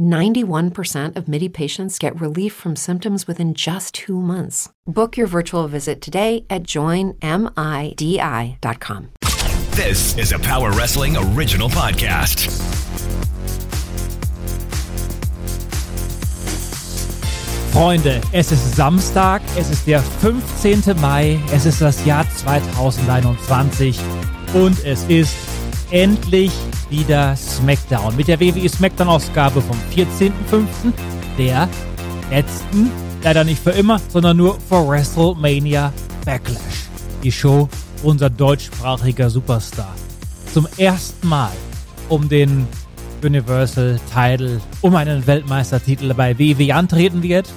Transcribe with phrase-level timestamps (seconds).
[0.00, 4.70] 91% of MIDI patients get relief from symptoms within just two months.
[4.86, 7.16] Book your virtual visit today at joinmidi.com.
[9.72, 12.50] This is a Power Wrestling original podcast.
[17.72, 20.98] Freunde, es ist Samstag, es ist der 15.
[20.98, 24.00] Mai, es ist das Jahr 2021
[24.54, 25.34] und es ist
[25.90, 26.52] endlich
[26.90, 30.92] wieder SmackDown mit der WWE SmackDown-Ausgabe vom 14.05.,
[31.38, 31.68] der
[32.30, 32.90] letzten,
[33.22, 35.92] leider nicht für immer, sondern nur für WrestleMania
[36.24, 36.88] Backlash.
[37.22, 37.68] Die Show
[38.02, 39.94] unser deutschsprachiger Superstar
[40.52, 41.52] zum ersten Mal
[42.08, 42.66] um den
[43.22, 47.52] Universal Title, um einen Weltmeistertitel bei WWE antreten wird.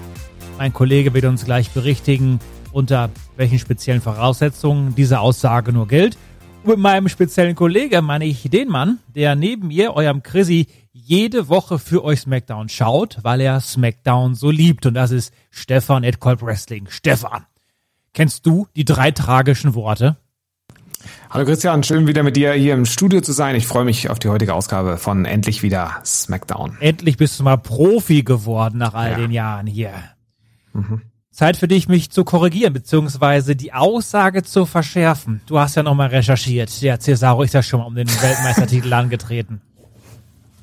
[0.58, 2.40] Mein Kollege wird uns gleich berichtigen,
[2.72, 6.18] unter welchen speziellen Voraussetzungen diese Aussage nur gilt.
[6.66, 11.80] Mit meinem speziellen Kollegen meine ich den Mann, der neben mir, eurem Chrissy, jede Woche
[11.80, 14.86] für euch SmackDown schaut, weil er SmackDown so liebt.
[14.86, 16.88] Und das ist Stefan at Colp Wrestling.
[16.90, 17.46] Stefan,
[18.14, 20.18] kennst du die drei tragischen Worte?
[21.30, 23.56] Hallo Christian, schön wieder mit dir hier im Studio zu sein.
[23.56, 26.78] Ich freue mich auf die heutige Ausgabe von Endlich wieder SmackDown.
[26.81, 29.18] Endlich bist du mal Profi geworden nach all ja.
[29.18, 29.94] den Jahren hier.
[30.74, 31.02] Mhm.
[31.40, 35.40] Zeit für dich, mich zu korrigieren, beziehungsweise die Aussage zu verschärfen.
[35.46, 36.82] Du hast ja nochmal recherchiert.
[36.82, 39.62] Der Cesaro ist ja schon mal um den Weltmeistertitel angetreten.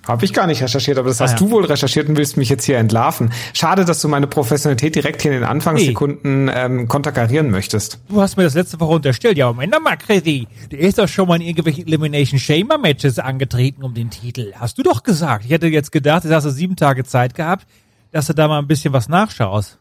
[0.07, 1.39] Habe ich gar nicht recherchiert, aber das hast ah, ja.
[1.39, 3.33] du wohl recherchiert und willst mich jetzt hier entlarven.
[3.55, 7.99] Schade, dass du meine Professionalität direkt hier in den Anfangssekunden ähm, konterkarieren möchtest.
[8.11, 9.39] Du hast mir das letzte Woche unterstellt.
[9.39, 10.47] Ja, Moment mal, Crazy.
[10.71, 14.53] Der ist doch schon mal in irgendwelchen Elimination Chamber Matches angetreten um den Titel.
[14.57, 15.47] Hast du doch gesagt.
[15.47, 17.67] Ich hätte jetzt gedacht, jetzt hast du sieben Tage Zeit gehabt,
[18.13, 19.79] dass du da mal ein bisschen was nachschaust.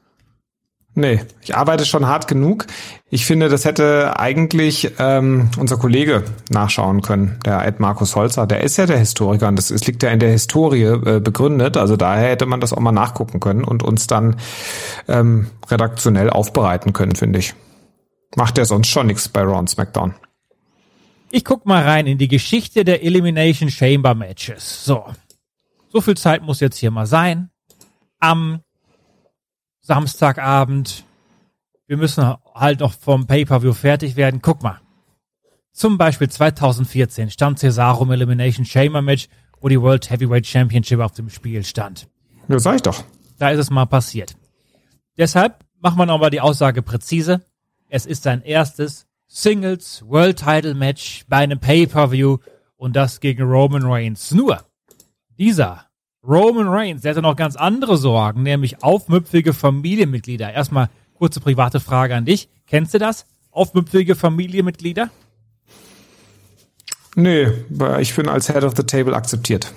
[0.97, 2.67] Nee, ich arbeite schon hart genug.
[3.09, 8.47] Ich finde, das hätte eigentlich ähm, unser Kollege nachschauen können, der Ed Markus Holzer.
[8.47, 11.75] Der ist ja der Historiker und das, es liegt ja in der Historie äh, begründet.
[11.75, 14.38] Also daher hätte man das auch mal nachgucken können und uns dann
[15.09, 17.53] ähm, redaktionell aufbereiten können, finde ich.
[18.38, 20.16] Macht er sonst schon nichts bei Raw SmackDown.
[21.29, 24.85] Ich guck mal rein in die Geschichte der Elimination Chamber Matches.
[24.85, 25.03] So.
[25.89, 27.50] So viel Zeit muss jetzt hier mal sein.
[28.19, 28.61] Am
[29.85, 31.06] Samstagabend.
[31.85, 34.41] Wir müssen halt noch vom Pay-Per-View fertig werden.
[34.41, 34.81] Guck mal.
[35.73, 39.28] Zum Beispiel 2014 stand Cesaro im Elimination Chamber Match,
[39.62, 42.07] wo die World Heavyweight Championship auf dem Spiel stand.
[42.47, 43.03] Ja, sag ich doch.
[43.38, 44.35] Da ist es mal passiert.
[45.19, 47.46] Deshalb macht man aber die Aussage präzise.
[47.88, 52.40] Es ist sein erstes Singles World Title Match bei einem Pay-Per-View
[52.75, 54.31] und das gegen Roman Reigns.
[54.31, 54.66] Nur
[55.38, 55.85] dieser
[56.27, 60.51] Roman Reigns, der hatte noch ganz andere Sorgen, nämlich aufmüpfige Familienmitglieder.
[60.51, 62.49] Erstmal kurze private Frage an dich.
[62.67, 63.25] Kennst du das?
[63.51, 65.09] Aufmüpfige Familienmitglieder?
[67.16, 67.47] Nee,
[67.99, 69.73] ich bin als Head of the Table akzeptiert.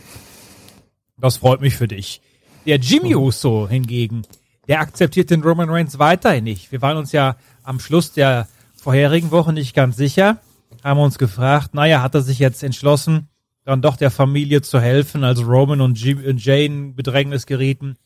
[1.19, 2.21] Das freut mich für dich.
[2.67, 3.23] Der Jimmy mhm.
[3.23, 4.23] Uso hingegen,
[4.67, 6.73] der akzeptiert den Roman Reigns weiterhin nicht.
[6.73, 10.39] Wir waren uns ja am Schluss der vorherigen Woche nicht ganz sicher,
[10.83, 13.29] haben uns gefragt, naja, hat er sich jetzt entschlossen,
[13.69, 17.99] dann doch der Familie zu helfen, als Roman und Jane Bedrängnis gerieten.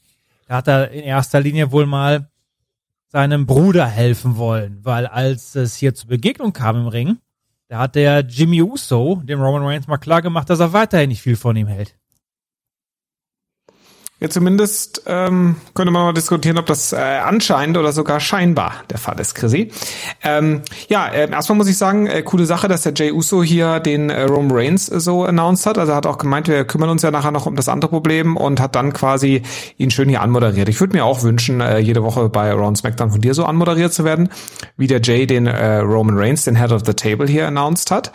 [0.49, 2.29] Da hat er in erster Linie wohl mal
[3.07, 7.19] seinem Bruder helfen wollen, weil als es hier zur Begegnung kam im Ring,
[7.69, 11.23] da hat der Jimmy Uso dem Roman Reigns mal klar gemacht, dass er weiterhin nicht
[11.23, 11.97] viel von ihm hält.
[14.23, 18.99] Ja, zumindest ähm, könnte man mal diskutieren, ob das äh, anscheinend oder sogar scheinbar der
[18.99, 19.73] Fall ist, Chrissy.
[20.23, 23.81] Ähm, ja, äh, erstmal muss ich sagen, äh, coole Sache, dass der Jay Uso hier
[23.81, 25.77] den äh, Roman Reigns äh, so announced hat.
[25.77, 28.37] Also er hat auch gemeint, wir kümmern uns ja nachher noch um das andere Problem
[28.37, 29.43] und hat dann quasi
[29.77, 30.69] ihn schön hier anmoderiert.
[30.69, 33.93] Ich würde mir auch wünschen, äh, jede Woche bei Raw SmackDown von dir so anmoderiert
[33.93, 34.29] zu werden,
[34.77, 38.13] wie der Jay den äh, Roman Reigns, den Head of the Table hier announced hat.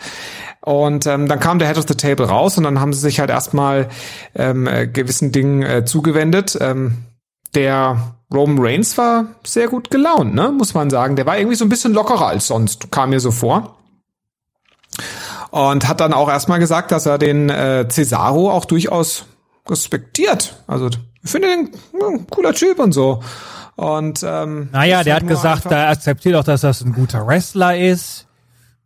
[0.68, 3.20] Und ähm, dann kam der Head of the Table raus und dann haben sie sich
[3.20, 3.88] halt erstmal
[4.34, 6.58] ähm, äh, gewissen Dingen äh, zugewendet.
[6.60, 7.04] Ähm,
[7.54, 11.16] der Roman Reigns war sehr gut gelaunt, ne, muss man sagen.
[11.16, 13.78] Der war irgendwie so ein bisschen lockerer als sonst, kam mir so vor.
[15.52, 19.24] Und hat dann auch erstmal gesagt, dass er den äh, Cesaro auch durchaus
[19.66, 20.62] respektiert.
[20.66, 20.90] Also
[21.22, 23.22] ich finde den ja, cooler Typ und so.
[23.76, 28.26] Und ähm, naja, der hat gesagt, er akzeptiert auch, dass das ein guter Wrestler ist.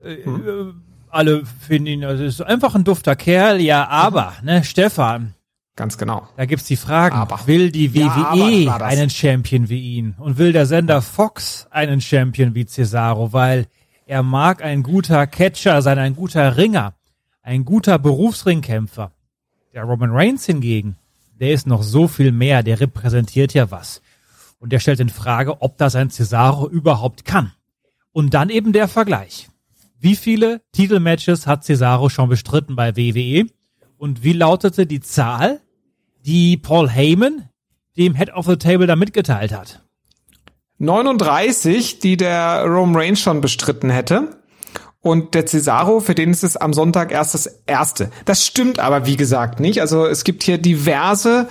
[0.00, 0.74] Hm
[1.12, 5.34] alle finden ihn, also ist einfach ein dufter Kerl, ja, aber, ne, Stefan.
[5.76, 6.28] Ganz genau.
[6.36, 7.16] Da gibt's die Fragen.
[7.16, 7.46] Aber.
[7.46, 10.14] Will die WWE ja, einen Champion wie ihn?
[10.18, 13.32] Und will der Sender Fox einen Champion wie Cesaro?
[13.32, 13.66] Weil
[14.06, 16.94] er mag ein guter Catcher sein, ein guter Ringer,
[17.42, 19.12] ein guter Berufsringkämpfer.
[19.72, 20.96] Der Roman Reigns hingegen,
[21.40, 24.02] der ist noch so viel mehr, der repräsentiert ja was.
[24.58, 27.52] Und der stellt in Frage, ob das ein Cesaro überhaupt kann.
[28.12, 29.48] Und dann eben der Vergleich.
[30.02, 33.46] Wie viele Titelmatches hat Cesaro schon bestritten bei WWE?
[33.98, 35.60] Und wie lautete die Zahl,
[36.26, 37.48] die Paul Heyman
[37.96, 39.80] dem Head of the Table da mitgeteilt hat?
[40.78, 44.40] 39, die der Rome Reigns schon bestritten hätte.
[45.02, 48.10] Und der Cesaro, für den ist es am Sonntag erst das erste.
[48.24, 49.80] Das stimmt aber, wie gesagt, nicht.
[49.80, 51.46] Also es gibt hier diverse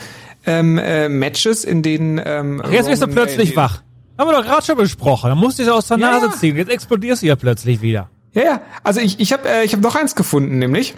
[0.45, 2.21] ähm, äh, Matches, in denen.
[2.21, 3.81] Ähm, Ach, jetzt bist du plötzlich wach.
[4.17, 5.29] Haben wir doch gerade schon besprochen.
[5.29, 6.31] Dann musst du sie aus der Nase ja.
[6.33, 6.57] ziehen.
[6.57, 8.09] Jetzt explodierst du ja plötzlich wieder.
[8.33, 8.61] Ja, ja.
[8.83, 10.95] Also ich, ich habe äh, ich hab noch eins gefunden, nämlich.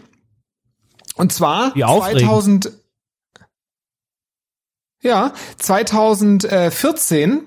[1.15, 2.71] Und zwar 2000.
[5.01, 7.41] Ja, 2014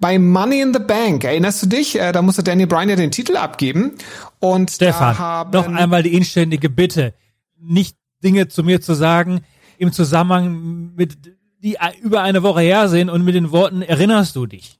[0.00, 1.24] bei Money in the Bank.
[1.24, 1.98] Erinnerst du dich?
[1.98, 3.92] Äh, da musste Danny Bryan ja den Titel abgeben.
[4.38, 7.14] Und Stefan, haben noch einmal die inständige Bitte,
[7.58, 9.42] nicht Dinge zu mir zu sagen
[9.78, 11.16] im Zusammenhang mit
[11.62, 14.78] die über eine Woche her sind und mit den Worten erinnerst du dich.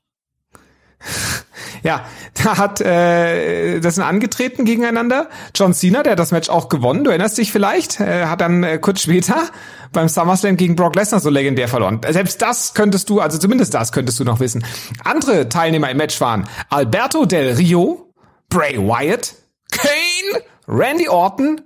[1.83, 2.05] Ja,
[2.43, 5.29] da hat äh, das sind angetreten gegeneinander.
[5.55, 7.05] John Cena, der hat das Match auch gewonnen.
[7.05, 8.01] Du erinnerst dich vielleicht?
[8.01, 9.37] Er hat dann äh, kurz später
[9.93, 12.01] beim SummerSlam gegen Brock Lesnar so legendär verloren.
[12.09, 14.65] Selbst das könntest du, also zumindest das könntest du noch wissen.
[15.05, 18.13] Andere Teilnehmer im Match waren Alberto Del Rio,
[18.49, 19.35] Bray Wyatt,
[19.71, 21.61] Kane, Randy Orton,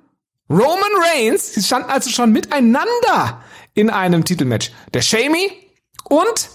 [0.51, 1.55] Roman Reigns.
[1.55, 3.43] Sie standen also schon miteinander
[3.75, 4.71] in einem Titelmatch.
[4.93, 5.51] Der Shamey
[6.05, 6.49] und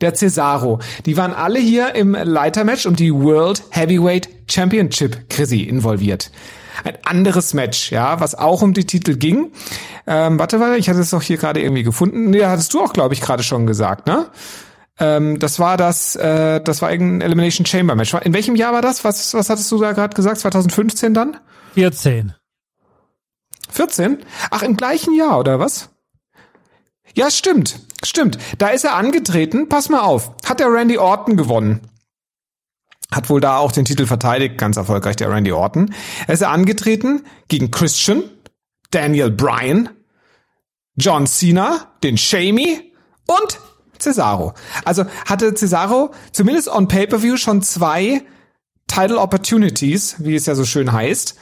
[0.00, 0.80] der Cesaro.
[1.04, 6.30] Die waren alle hier im Leitermatch um die World Heavyweight Championship, Chrissy, involviert.
[6.84, 9.52] Ein anderes Match, ja, was auch um die Titel ging.
[10.06, 12.30] Ähm, warte mal, ich hatte es doch hier gerade irgendwie gefunden.
[12.30, 14.26] Nee, hattest du auch, glaube ich, gerade schon gesagt, ne?
[14.98, 18.14] Ähm, das war das, äh, das war irgendein Elimination Chamber Match.
[18.14, 19.04] In welchem Jahr war das?
[19.04, 20.38] Was, was hattest du da gerade gesagt?
[20.38, 21.38] 2015 dann?
[21.74, 22.34] 14.
[23.70, 24.18] 14?
[24.50, 25.90] Ach, im gleichen Jahr, oder was?
[27.14, 27.80] Ja, stimmt.
[28.06, 28.38] Stimmt.
[28.58, 29.68] Da ist er angetreten.
[29.68, 30.30] Pass mal auf.
[30.44, 31.80] Hat der Randy Orton gewonnen.
[33.10, 34.58] Hat wohl da auch den Titel verteidigt.
[34.58, 35.94] Ganz erfolgreich, der Randy Orton.
[36.26, 38.24] Er ist angetreten gegen Christian,
[38.90, 39.90] Daniel Bryan,
[40.96, 42.92] John Cena, den Shamey
[43.26, 43.60] und
[43.98, 44.54] Cesaro.
[44.84, 48.22] Also hatte Cesaro zumindest on Pay-Per-View schon zwei
[48.86, 51.36] Title Opportunities, wie es ja so schön heißt.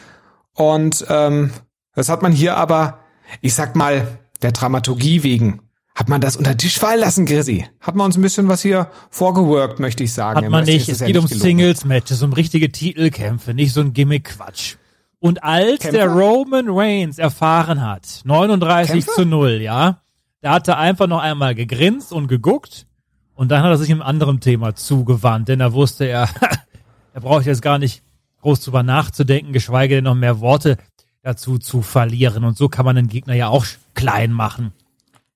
[0.55, 1.51] Und ähm,
[1.95, 3.01] das hat man hier aber,
[3.41, 5.61] ich sag mal, der Dramaturgie wegen
[5.95, 7.67] hat man das unter Tisch fallen lassen, Chrissy?
[7.81, 10.39] Hat man uns ein bisschen was hier vorgeworkt, möchte ich sagen.
[10.39, 10.89] Hat man nicht.
[10.89, 14.77] Es geht ja um Singles-Matches, um richtige Titelkämpfe, nicht so ein Gimmick-Quatsch.
[15.21, 15.99] Und als Kämpfer?
[15.99, 19.13] der Roman Reigns erfahren hat, 39 Kämpfer?
[19.13, 20.03] zu 0, ja,
[20.43, 22.87] da hat er einfach noch einmal gegrinst und geguckt
[23.35, 26.29] und dann hat er sich einem anderen Thema zugewandt, denn er wusste, er,
[27.15, 28.03] er braucht jetzt gar nicht
[28.43, 30.77] groß drüber nachzudenken, geschweige denn noch mehr Worte
[31.23, 32.45] dazu zu verlieren.
[32.45, 34.73] Und so kann man den Gegner ja auch klein machen.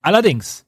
[0.01, 0.65] Allerdings,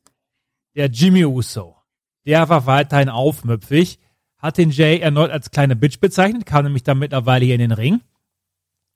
[0.75, 1.77] der Jimmy Uso,
[2.25, 3.99] der war weiterhin aufmüpfig,
[4.37, 7.71] hat den Jay erneut als kleine Bitch bezeichnet, kam nämlich dann mittlerweile hier in den
[7.71, 8.01] Ring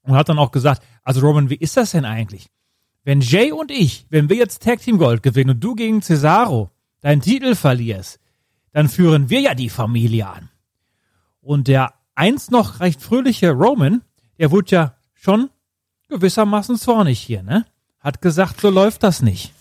[0.01, 2.49] und hat dann auch gesagt, also Roman, wie ist das denn eigentlich?
[3.03, 6.71] Wenn Jay und ich, wenn wir jetzt Tag Team Gold gewinnen und du gegen Cesaro
[7.01, 8.19] deinen Titel verlierst,
[8.71, 10.49] dann führen wir ja die Familie an.
[11.41, 14.01] Und der einst noch recht fröhliche Roman,
[14.39, 15.49] der wurde ja schon
[16.09, 17.65] gewissermaßen zornig hier, ne?
[17.99, 19.53] Hat gesagt, so läuft das nicht.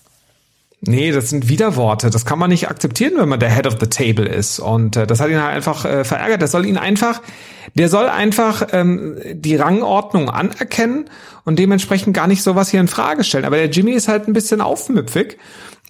[0.87, 2.11] Nee, das sind Widerworte.
[2.11, 4.59] Das kann man nicht akzeptieren, wenn man der Head of the Table ist.
[4.59, 6.43] Und äh, das hat ihn halt einfach äh, verärgert.
[6.43, 7.23] Das soll ihn einfach,
[7.75, 11.07] der soll einfach ähm, die Rangordnung anerkennen
[11.45, 13.45] und dementsprechend gar nicht sowas hier in Frage stellen.
[13.45, 15.39] Aber der Jimmy ist halt ein bisschen aufmüpfig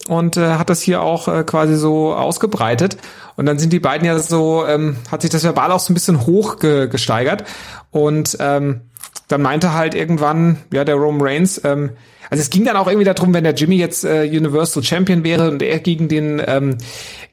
[0.08, 2.96] und äh, hat das hier auch äh, quasi so ausgebreitet.
[3.36, 5.94] Und dann sind die beiden ja so, ähm, hat sich das verbal auch so ein
[5.94, 7.44] bisschen hoch ge gesteigert.
[7.90, 8.82] Und ähm,
[9.28, 11.90] dann meinte halt irgendwann, ja, der Roman Reigns, ähm,
[12.30, 15.50] also es ging dann auch irgendwie darum, wenn der Jimmy jetzt äh, Universal Champion wäre
[15.50, 16.78] und er gegen den ähm,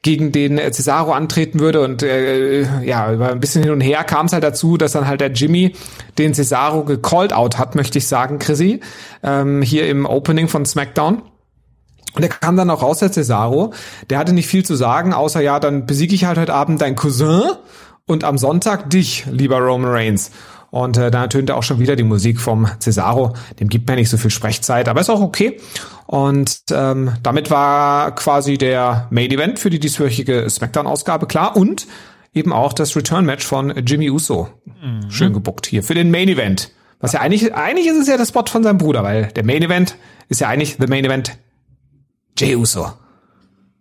[0.02, 4.04] gegen den äh, Cesaro antreten würde und äh, ja, über ein bisschen hin und her
[4.04, 5.74] kam es halt dazu, dass dann halt der Jimmy
[6.18, 8.80] den Cesaro gecalled out hat, möchte ich sagen, Chrissy,
[9.22, 11.22] ähm, hier im Opening von SmackDown.
[12.14, 13.72] Und er kam dann auch raus, der Cesaro.
[14.10, 16.94] Der hatte nicht viel zu sagen, außer ja, dann besiege ich halt heute Abend dein
[16.94, 17.42] Cousin
[18.06, 20.30] und am Sonntag dich, lieber Roman Reigns.
[20.72, 23.34] Und äh, da ertönte auch schon wieder die Musik vom Cesaro.
[23.60, 25.60] Dem gibt mir nicht so viel Sprechzeit, aber ist auch okay.
[26.06, 31.86] Und ähm, damit war quasi der Main Event für die dieswöchige SmackDown-Ausgabe klar und
[32.32, 34.48] eben auch das Return-Match von Jimmy Uso.
[34.64, 35.10] Mhm.
[35.10, 36.70] Schön gebuckt hier für den Main Event.
[37.00, 39.60] Was ja eigentlich, eigentlich ist es ja der Spot von seinem Bruder, weil der Main
[39.60, 39.96] Event
[40.30, 41.36] ist ja eigentlich the Main Event
[42.38, 42.92] Jey Uso.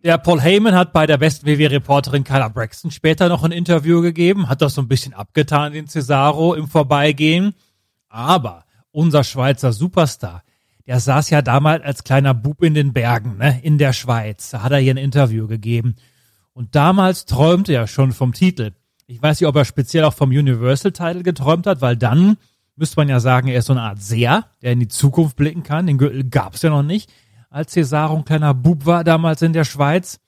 [0.04, 4.50] Der Paul Heyman hat bei der besten WWE-Reporterin Kyla Braxton später noch ein Interview gegeben,
[4.50, 7.54] hat das so ein bisschen abgetan, den Cesaro im Vorbeigehen.
[8.10, 10.42] Aber unser Schweizer Superstar,
[10.88, 14.50] der saß ja damals als kleiner Bub in den Bergen, ne, in der Schweiz.
[14.50, 15.96] Da hat er hier ein Interview gegeben.
[16.54, 18.72] Und damals träumte er schon vom Titel.
[19.06, 22.38] Ich weiß nicht, ob er speziell auch vom Universal-Title geträumt hat, weil dann
[22.76, 25.62] müsste man ja sagen, er ist so eine Art Seher, der in die Zukunft blicken
[25.62, 25.86] kann.
[25.86, 27.12] Den Gürtel gab's ja noch nicht
[27.52, 30.20] als Cesaro ein kleiner Bub war damals in der Schweiz.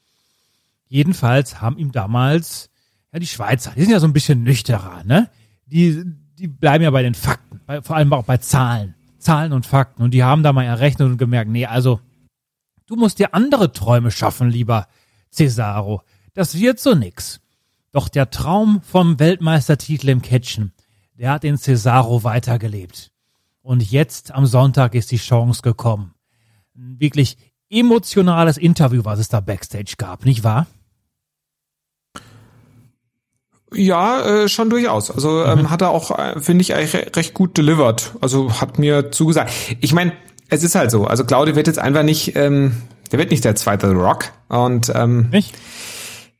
[0.87, 2.69] Jedenfalls haben ihm damals,
[3.11, 5.29] ja, die Schweizer, die sind ja so ein bisschen nüchterer, ne?
[5.65, 6.03] Die,
[6.37, 8.93] die bleiben ja bei den Fakten, bei, vor allem auch bei Zahlen.
[9.17, 10.03] Zahlen und Fakten.
[10.03, 12.01] Und die haben da mal errechnet und gemerkt, nee, also,
[12.87, 14.87] du musst dir andere Träume schaffen, lieber
[15.31, 16.03] Cesaro.
[16.33, 17.39] Das wird so nix.
[17.93, 20.73] Doch der Traum vom Weltmeistertitel im Catchen,
[21.13, 23.11] der hat den Cesaro weitergelebt.
[23.61, 26.13] Und jetzt am Sonntag ist die Chance gekommen
[26.75, 27.37] ein wirklich
[27.69, 30.67] emotionales Interview, was es da backstage gab, nicht wahr?
[33.73, 35.09] Ja, äh, schon durchaus.
[35.09, 35.69] Also ähm, mhm.
[35.71, 38.13] hat er auch, äh, finde ich, eigentlich recht gut delivered.
[38.21, 39.51] Also hat mir zugesagt.
[39.81, 40.13] Ich meine,
[40.49, 41.05] es ist halt so.
[41.05, 42.73] Also Claudio wird jetzt einfach nicht, ähm,
[43.11, 44.31] der wird nicht der zweite Rock.
[44.47, 45.55] Und ähm, nicht?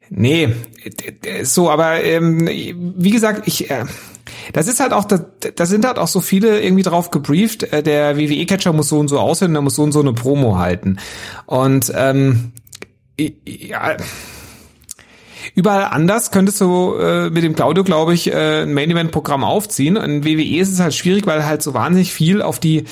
[0.10, 0.54] Nee,
[1.42, 3.86] so, aber ähm, wie gesagt, ich äh,
[4.54, 5.20] das ist halt auch, da,
[5.56, 9.08] da sind halt auch so viele irgendwie drauf gebrieft, äh, der WWE-Catcher muss so und
[9.08, 10.98] so aussehen, der muss so und so eine Promo halten.
[11.46, 12.54] Und ähm,
[13.18, 13.98] ja,
[15.56, 19.98] Überall anders könntest du äh, mit dem Claudio, glaube ich, äh, ein Main-Event-Programm aufziehen.
[19.98, 22.86] In WWE ist es halt schwierig, weil halt so wahnsinnig viel auf die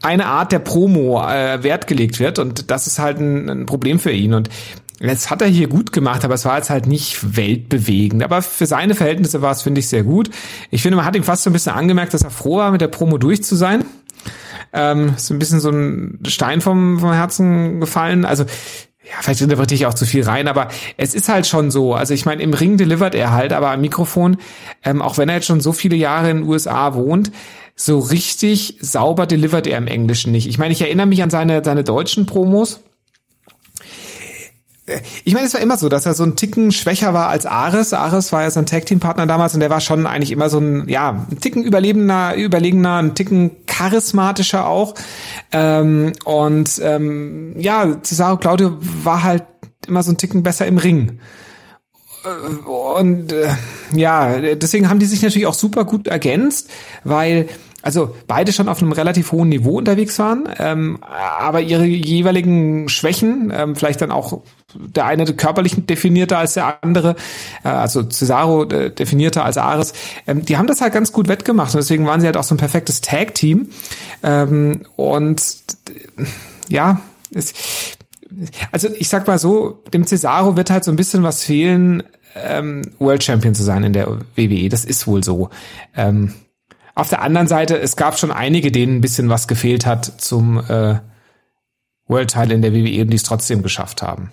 [0.00, 4.00] eine Art der Promo äh, Wert gelegt wird und das ist halt ein, ein Problem
[4.00, 4.34] für ihn.
[4.34, 4.48] Und
[5.08, 8.22] das hat er hier gut gemacht, aber es war jetzt halt nicht weltbewegend.
[8.22, 10.30] Aber für seine Verhältnisse war es, finde ich, sehr gut.
[10.70, 12.80] Ich finde, man hat ihm fast so ein bisschen angemerkt, dass er froh war, mit
[12.80, 13.84] der Promo durch zu sein.
[14.72, 18.24] Ähm, ist ein bisschen so ein Stein vom, vom Herzen gefallen.
[18.24, 21.94] Also, ja, vielleicht interpretiere ich auch zu viel rein, aber es ist halt schon so.
[21.94, 24.36] Also ich meine, im Ring delivert er halt, aber am Mikrofon,
[24.84, 27.32] ähm, auch wenn er jetzt schon so viele Jahre in den USA wohnt,
[27.74, 30.48] so richtig sauber delivert er im Englischen nicht.
[30.48, 32.80] Ich meine, ich erinnere mich an seine, seine deutschen Promos
[35.24, 37.92] ich meine, es war immer so, dass er so ein Ticken schwächer war als Ares.
[37.92, 41.26] Ares war ja sein Tag-Team-Partner damals und der war schon eigentlich immer so ein, ja,
[41.30, 44.94] ein Ticken überlebender, überlegener, ein Ticken charismatischer auch.
[45.52, 49.44] Ähm, und ähm, ja, Cesaro Claudio war halt
[49.86, 51.18] immer so ein Ticken besser im Ring.
[52.24, 53.48] Äh, und äh,
[53.94, 56.70] ja, deswegen haben die sich natürlich auch super gut ergänzt,
[57.04, 57.48] weil
[57.82, 63.52] also beide schon auf einem relativ hohen Niveau unterwegs waren, ähm, aber ihre jeweiligen Schwächen,
[63.54, 64.42] ähm, vielleicht dann auch
[64.74, 67.16] der eine körperlich definierter als der andere,
[67.64, 69.92] äh, also Cesaro äh, definierter als Ares,
[70.26, 72.54] ähm, die haben das halt ganz gut wettgemacht und deswegen waren sie halt auch so
[72.54, 73.68] ein perfektes Tag-Team.
[74.22, 75.42] Ähm, und
[75.88, 76.24] äh,
[76.68, 77.00] ja,
[77.34, 77.52] es,
[78.70, 82.02] also ich sag mal so, dem Cesaro wird halt so ein bisschen was fehlen,
[82.34, 84.68] ähm, World Champion zu sein in der WWE.
[84.68, 85.50] Das ist wohl so.
[85.96, 86.32] Ähm,
[86.94, 90.58] auf der anderen Seite, es gab schon einige, denen ein bisschen was gefehlt hat zum
[90.58, 91.00] äh,
[92.06, 94.30] World Title in der WWE und die es trotzdem geschafft haben.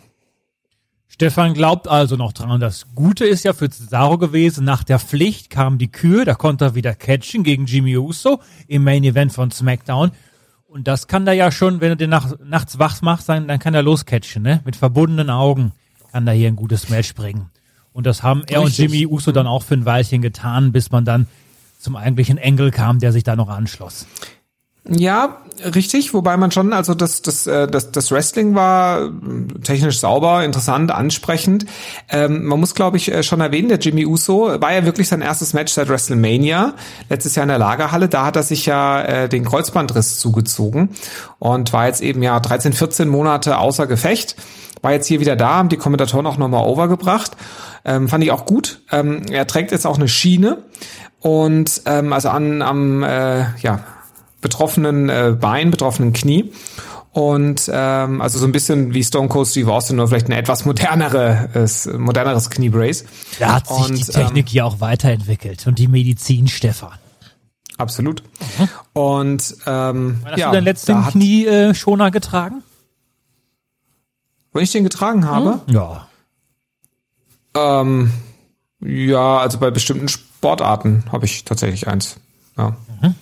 [1.08, 2.60] Stefan glaubt also noch dran.
[2.60, 6.66] Das Gute ist ja für Cesaro gewesen, nach der Pflicht kam die Kür, da konnte
[6.66, 10.12] er wieder catchen gegen Jimmy Uso im Main Event von SmackDown.
[10.68, 13.60] Und das kann er ja schon, wenn er den nach, nachts wach macht, dann, dann
[13.60, 14.62] kann er loscatchen, ne?
[14.66, 15.72] Mit verbundenen Augen
[16.12, 17.50] kann er hier ein gutes Match bringen.
[17.92, 18.86] Und das haben er Richtig.
[18.86, 21.28] und Jimmy Uso dann auch für ein Weilchen getan, bis man dann
[21.80, 24.06] zum eigentlichen Engel kam, der sich da noch anschloss.
[24.88, 25.38] Ja,
[25.76, 29.12] richtig, wobei man schon, also das, das, äh, das, das Wrestling war
[29.62, 31.66] technisch sauber, interessant, ansprechend.
[32.10, 35.22] Ähm, man muss, glaube ich, äh, schon erwähnen, der Jimmy Uso war ja wirklich sein
[35.22, 36.74] erstes Match seit WrestleMania,
[37.10, 38.10] letztes Jahr in der Lagerhalle.
[38.10, 40.90] Da hat er sich ja äh, den Kreuzbandriss zugezogen
[41.38, 44.38] und war jetzt eben ja 13, 14 Monate außer Gefecht.
[44.82, 47.32] War jetzt hier wieder da, haben die Kommentatoren auch nochmal overgebracht.
[47.86, 48.82] Ähm, fand ich auch gut.
[48.92, 50.64] Ähm, er trägt jetzt auch eine Schiene
[51.20, 53.82] und ähm, also an am äh, ja
[54.42, 56.52] betroffenen äh, Bein, betroffenen Knie.
[57.12, 60.66] Und ähm, also so ein bisschen wie Stone Cold Steve Austin, nur vielleicht ein etwas
[60.66, 63.04] moderneres, moderneres Kniebrace.
[63.40, 66.94] Da hat sich und, die Technik ähm, ja auch weiterentwickelt und die Medizin, Stefan.
[67.78, 68.24] Absolut.
[68.58, 68.70] Mhm.
[68.94, 72.62] Und ähm, Wann hast ja, du deinen letzten Knieschoner äh, getragen?
[74.52, 75.62] Wenn ich den getragen habe?
[75.66, 75.74] Hm?
[75.74, 76.08] Ja.
[77.56, 78.12] Ähm,
[78.82, 82.18] ja, also bei bestimmten Sportarten habe ich tatsächlich eins.
[82.58, 82.76] Ja.
[83.02, 83.16] Mhm.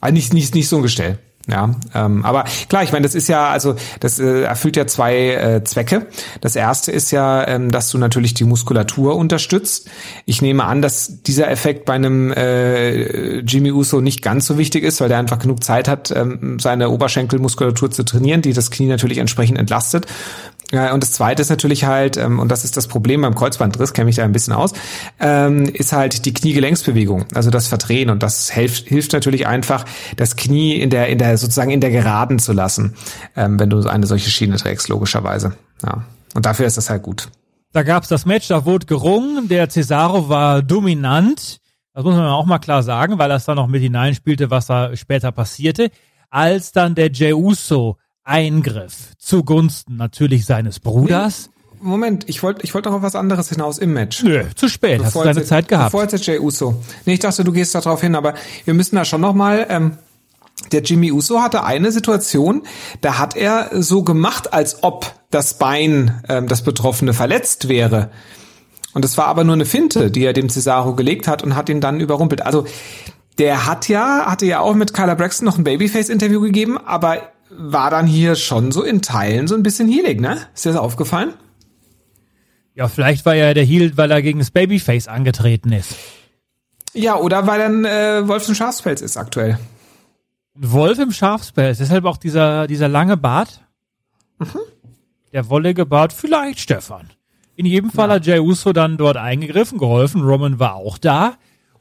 [0.00, 1.18] Eigentlich nicht, nicht so ein Gestell.
[1.48, 5.16] Ja, ähm, aber klar, ich meine, das ist ja, also das äh, erfüllt ja zwei
[5.16, 6.08] äh, Zwecke.
[6.40, 9.88] Das erste ist ja, ähm, dass du natürlich die Muskulatur unterstützt.
[10.24, 14.82] Ich nehme an, dass dieser Effekt bei einem äh, Jimmy Uso nicht ganz so wichtig
[14.82, 18.88] ist, weil der einfach genug Zeit hat, ähm, seine Oberschenkelmuskulatur zu trainieren, die das Knie
[18.88, 20.06] natürlich entsprechend entlastet.
[20.72, 23.92] Ja, und das zweite ist natürlich halt, ähm, und das ist das Problem beim Kreuzbandriss,
[23.92, 24.72] kenne mich da ein bisschen aus,
[25.20, 28.10] ähm, ist halt die Kniegelenksbewegung, also das Verdrehen.
[28.10, 29.84] Und das hilft, hilft natürlich einfach,
[30.16, 32.94] das Knie in der, in der, sozusagen in der Geraden zu lassen,
[33.36, 35.52] ähm, wenn du eine solche Schiene trägst, logischerweise.
[35.84, 36.02] Ja.
[36.34, 37.28] Und dafür ist das halt gut.
[37.72, 41.58] Da gab's das Match, da wurde gerungen, der Cesaro war dominant.
[41.94, 44.96] Das muss man auch mal klar sagen, weil das dann noch mit hineinspielte, was da
[44.96, 45.90] später passierte.
[46.28, 51.50] Als dann der Jey Uso Eingriff zugunsten natürlich seines Bruders.
[51.80, 54.22] Moment, ich wollte ich wollte noch auf was anderes hinaus im Match.
[54.22, 55.92] Nö, zu spät, bevor hast du deine jetzt, Zeit gehabt.
[55.92, 56.82] Bevor jetzt Jay Uso.
[57.04, 59.66] Nee, ich dachte, du gehst da drauf hin, aber wir müssen da schon noch mal
[59.68, 59.98] ähm,
[60.72, 62.62] der Jimmy Uso hatte eine Situation,
[63.00, 68.10] da hat er so gemacht, als ob das Bein, ähm, das Betroffene, verletzt wäre.
[68.94, 71.68] Und es war aber nur eine Finte, die er dem Cesaro gelegt hat und hat
[71.68, 72.42] ihn dann überrumpelt.
[72.42, 72.64] Also
[73.38, 77.18] der hat ja, hatte ja auch mit Kyla Braxton noch ein Babyface-Interview gegeben, aber
[77.50, 80.38] war dann hier schon so in Teilen so ein bisschen healig, ne?
[80.54, 81.34] Ist dir das aufgefallen?
[82.74, 85.94] Ja, vielleicht war er der Heal, weil er gegen das Babyface angetreten ist.
[86.92, 89.58] Ja, oder weil dann äh, Wolf im Schafspelz ist aktuell.
[90.54, 93.60] Wolf im Schafspelz, deshalb auch dieser, dieser lange Bart.
[94.38, 94.60] Mhm.
[95.32, 97.10] Der wollige Bart, vielleicht Stefan.
[97.56, 98.16] In jedem Fall ja.
[98.16, 100.22] hat Jay Uso dann dort eingegriffen, geholfen.
[100.22, 101.36] Roman war auch da.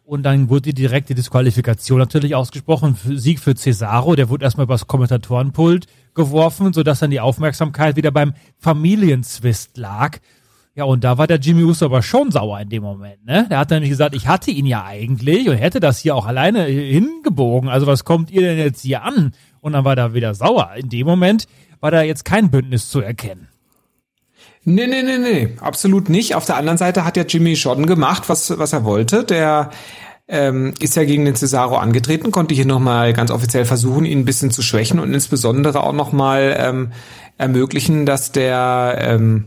[0.06, 2.96] Und dann wurde die direkte Disqualifikation natürlich ausgesprochen.
[3.16, 8.36] Sieg für Cesaro, der wurde erstmal übers Kommentatorenpult geworfen, sodass dann die Aufmerksamkeit wieder beim
[8.60, 10.20] Familienzwist lag.
[10.76, 13.48] Ja, und da war der Jimmy Uso aber schon sauer in dem Moment, ne?
[13.50, 16.66] Der hat nämlich gesagt, ich hatte ihn ja eigentlich und hätte das hier auch alleine
[16.66, 17.70] hingebogen.
[17.70, 19.32] Also was kommt ihr denn jetzt hier an?
[19.62, 20.72] Und dann war er wieder sauer.
[20.76, 21.48] In dem Moment
[21.80, 23.48] war da jetzt kein Bündnis zu erkennen.
[24.68, 26.34] Nee, nee, nee, nee, absolut nicht.
[26.34, 29.24] Auf der anderen Seite hat ja Jimmy schon gemacht, was, was er wollte.
[29.24, 29.70] Der
[30.28, 34.26] ähm, ist ja gegen den Cesaro angetreten, konnte hier nochmal ganz offiziell versuchen, ihn ein
[34.26, 36.92] bisschen zu schwächen und insbesondere auch nochmal ähm,
[37.38, 39.46] ermöglichen, dass der ähm,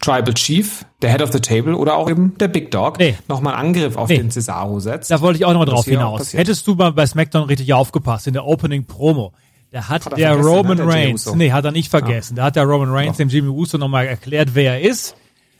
[0.00, 3.16] Tribal Chief, der Head of the Table oder auch eben der Big Dog nee.
[3.28, 4.16] nochmal Angriff auf nee.
[4.16, 5.10] den Cesaro setzt.
[5.10, 6.32] Da wollte ich auch noch drauf hinaus.
[6.32, 9.32] Hättest du mal bei SmackDown richtig aufgepasst in der Opening Promo
[9.74, 12.36] da hat, hat der Roman hat Reigns, nee, hat er nicht vergessen.
[12.36, 12.42] Ja.
[12.42, 13.24] Da hat der Roman Reigns Doch.
[13.24, 15.16] dem Jimmy Uso nochmal erklärt, wer er ist.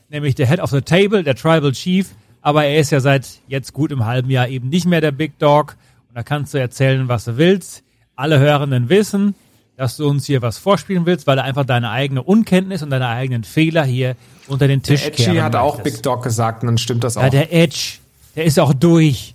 [0.08, 2.10] Nämlich der Head of the Table, der Tribal Chief.
[2.40, 5.40] Aber er ist ja seit jetzt gut im halben Jahr eben nicht mehr der Big
[5.40, 5.76] Dog.
[6.08, 7.82] Und da kannst du erzählen, was du willst.
[8.14, 9.34] Alle Hörenden wissen,
[9.76, 13.08] dass du uns hier was vorspielen willst, weil er einfach deine eigene Unkenntnis und deine
[13.08, 14.14] eigenen Fehler hier
[14.46, 17.22] unter den Tisch der Edgy hat auch Big Dog gesagt und dann stimmt das auch.
[17.22, 17.94] Ja, der Edge,
[18.36, 19.34] der ist auch durch.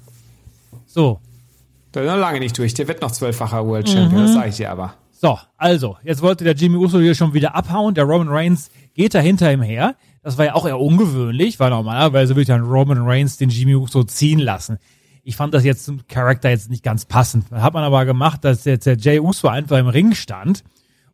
[0.87, 1.19] So,
[1.93, 2.73] der ist noch lange nicht durch.
[2.73, 4.25] Der wird noch zwölffacher World Champion, mhm.
[4.25, 4.93] das sage ich dir aber.
[5.11, 7.93] So, also, jetzt wollte der Jimmy Uso hier schon wieder abhauen.
[7.93, 9.95] Der Roman Reigns geht da hinter ihm her.
[10.23, 14.03] Das war ja auch eher ungewöhnlich, weil normalerweise würde dann Roman Reigns den Jimmy Uso
[14.03, 14.77] ziehen lassen.
[15.23, 17.51] Ich fand das jetzt zum Charakter jetzt nicht ganz passend.
[17.51, 20.63] Hat man aber gemacht, dass jetzt der Jay Uso einfach im Ring stand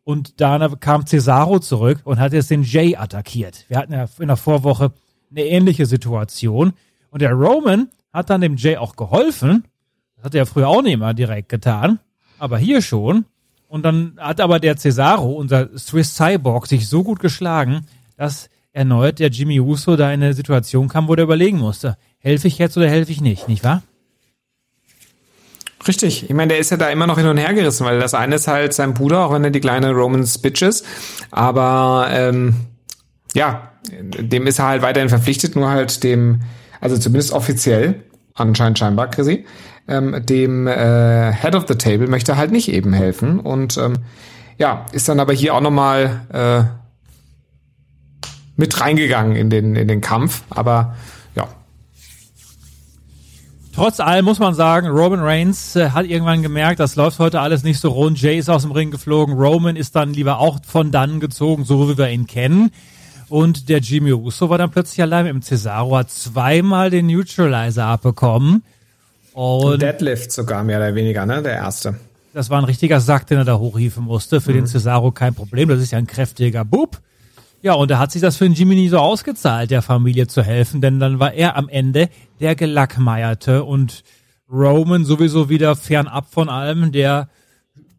[0.04, 3.64] und da kam Cesaro zurück und hat jetzt den Jay attackiert.
[3.68, 4.92] Wir hatten ja in der Vorwoche
[5.30, 6.74] eine ähnliche Situation
[7.10, 9.64] und der Roman hat dann dem Jay auch geholfen
[10.26, 12.00] hat er früher auch nicht immer direkt getan.
[12.38, 13.24] Aber hier schon.
[13.68, 17.86] Und dann hat aber der Cesaro, unser Swiss Cyborg, sich so gut geschlagen,
[18.16, 22.48] dass erneut der Jimmy Uso da in eine Situation kam, wo der überlegen musste, helfe
[22.48, 23.82] ich jetzt oder helfe ich nicht, nicht wahr?
[25.86, 26.24] Richtig.
[26.24, 28.34] Ich meine, der ist ja da immer noch hin und her gerissen, weil das eine
[28.34, 30.84] ist halt sein Bruder, auch wenn er die kleine Roman Bitch ist.
[31.30, 32.56] Aber ähm,
[33.34, 36.42] ja, dem ist er halt weiterhin verpflichtet, nur halt dem,
[36.80, 38.02] also zumindest offiziell,
[38.34, 39.46] anscheinend scheinbar, Chrissy,
[39.88, 43.98] ähm, dem äh, Head of the Table möchte halt nicht eben helfen und ähm,
[44.58, 46.64] ja, ist dann aber hier auch nochmal äh,
[48.56, 50.96] mit reingegangen in den, in den Kampf, aber
[51.34, 51.46] ja.
[53.74, 57.62] Trotz allem muss man sagen, Roman Reigns äh, hat irgendwann gemerkt, das läuft heute alles
[57.62, 58.20] nicht so rund.
[58.20, 61.88] Jay ist aus dem Ring geflogen, Roman ist dann lieber auch von dann gezogen, so
[61.90, 62.70] wie wir ihn kennen.
[63.28, 68.62] Und der Jimmy Uso war dann plötzlich allein im Cesaro, hat zweimal den Neutralizer abbekommen.
[69.36, 71.42] Und Deadlift sogar mehr oder weniger, ne?
[71.42, 71.96] Der erste.
[72.32, 74.40] Das war ein richtiger Sack, den er da hochhieven musste.
[74.40, 74.56] Für mhm.
[74.56, 75.68] den Cesaro kein Problem.
[75.68, 77.02] Das ist ja ein kräftiger Bub.
[77.60, 80.42] Ja, und da hat sich das für den Jimmy nie so ausgezahlt, der Familie zu
[80.42, 82.08] helfen, denn dann war er am Ende
[82.40, 84.04] der Gelackmeierte und
[84.50, 87.28] Roman sowieso wieder fernab von allem, der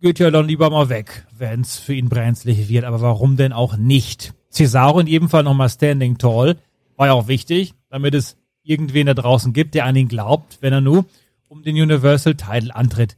[0.02, 2.84] geht ja dann lieber mal weg, wenn es für ihn brenzlig wird.
[2.84, 4.34] Aber warum denn auch nicht?
[4.50, 6.58] Cesaro in jedem Fall nochmal Standing Tall.
[6.96, 10.74] War ja auch wichtig, damit es irgendwen da draußen gibt, der an ihn glaubt, wenn
[10.74, 11.06] er nur
[11.48, 13.16] um den Universal Title antritt.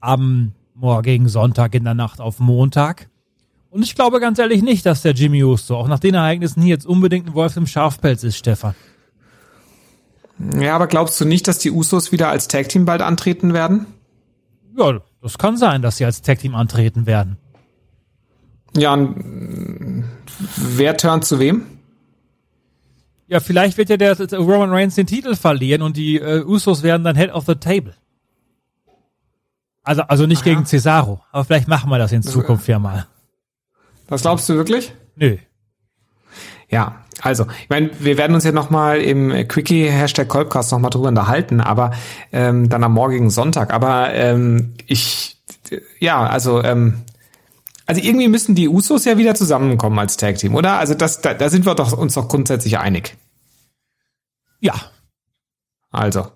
[0.00, 3.08] Am morgigen Sonntag in der Nacht auf Montag.
[3.70, 6.70] Und ich glaube ganz ehrlich nicht, dass der Jimmy Uso auch nach den Ereignissen hier
[6.70, 8.74] jetzt unbedingt ein Wolf im Schafpelz ist, Stefan.
[10.58, 13.86] Ja, aber glaubst du nicht, dass die Usos wieder als Tag Team bald antreten werden?
[14.76, 17.36] Ja, das kann sein, dass sie als Tag Team antreten werden.
[18.76, 20.04] Ja, und
[20.56, 21.66] wer turnt zu wem?
[23.30, 27.04] Ja, vielleicht wird ja der Roman Reigns den Titel verlieren und die äh, Usos werden
[27.04, 27.94] dann Head of the Table.
[29.84, 30.66] Also, also nicht Ach, gegen.
[30.66, 33.06] Cesaro, aber vielleicht machen wir das in Zukunft ja mal.
[34.08, 34.92] Das glaubst du wirklich?
[35.14, 35.36] Nö.
[36.68, 41.08] Ja, also, ich meine, wir werden uns ja nochmal im Quickie Hashtag Kolbcast nochmal drüber
[41.08, 41.92] unterhalten, aber
[42.32, 43.72] ähm, dann am morgigen Sonntag.
[43.72, 45.36] Aber ähm, ich,
[46.00, 47.02] ja, also ähm,
[47.90, 50.78] also irgendwie müssen die Usos ja wieder zusammenkommen als Tag Team, oder?
[50.78, 53.16] Also das, da, da sind wir doch uns doch grundsätzlich einig.
[54.60, 54.74] Ja.
[55.90, 56.30] Also.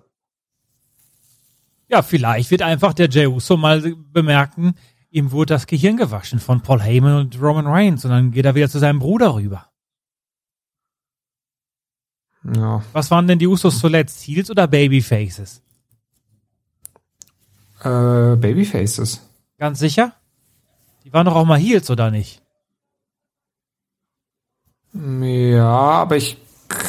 [1.87, 4.73] Ja, vielleicht wird einfach der Jey Uso mal bemerken,
[5.11, 8.55] ihm wurde das Gehirn gewaschen von Paul Heyman und Roman Reigns und dann geht er
[8.55, 9.69] wieder zu seinem Bruder rüber.
[12.53, 12.83] Ja.
[12.91, 14.27] Was waren denn die Usos zuletzt?
[14.27, 15.61] Heels oder Babyfaces?
[17.79, 19.21] Äh, Babyfaces.
[19.57, 20.11] Ganz sicher?
[21.05, 22.41] Die waren doch auch mal Heels, oder nicht?
[24.91, 26.37] Ja, aber ich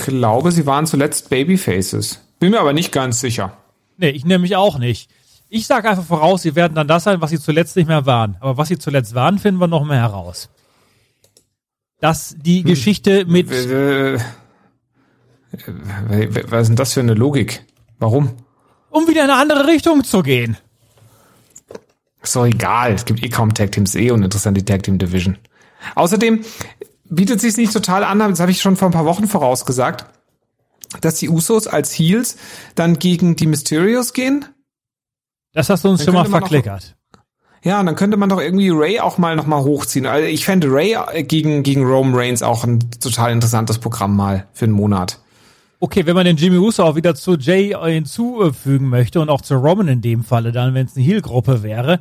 [0.06, 2.22] glaube, sie waren zuletzt Babyfaces.
[2.38, 3.58] Bin mir aber nicht ganz sicher.
[3.98, 5.10] Nee, ich nehme mich auch nicht.
[5.50, 8.36] Ich sage einfach voraus, sie werden dann das sein, was sie zuletzt nicht mehr waren.
[8.40, 10.48] Aber was sie zuletzt waren, finden wir noch mehr heraus.
[12.00, 12.66] Dass die hm.
[12.66, 13.50] Geschichte mit.
[16.50, 17.64] Was ist denn das für eine Logik?
[17.98, 18.34] Warum?
[18.88, 20.56] Um wieder in eine andere Richtung zu gehen.
[22.26, 22.92] Ist doch egal.
[22.92, 25.38] Es gibt eh kaum Tag Teams eh und interessant die Tag Team Division.
[25.94, 26.40] Außerdem
[27.04, 30.06] bietet sich nicht total an, das habe ich schon vor ein paar Wochen vorausgesagt,
[31.00, 32.36] dass die Usos als Heels
[32.74, 34.44] dann gegen die Mysterios gehen.
[35.52, 36.96] Das hast du uns dann schon mal verklickert.
[37.62, 40.06] ja, und dann könnte man doch irgendwie Ray auch mal noch mal hochziehen.
[40.06, 44.64] Also ich fände Ray gegen, gegen Roman Reigns auch ein total interessantes Programm mal für
[44.64, 45.20] einen Monat.
[45.78, 49.54] Okay, wenn man den Jimmy Uso auch wieder zu Jay hinzufügen möchte und auch zu
[49.54, 52.00] Roman in dem Falle dann, wenn es eine Heel-Gruppe wäre,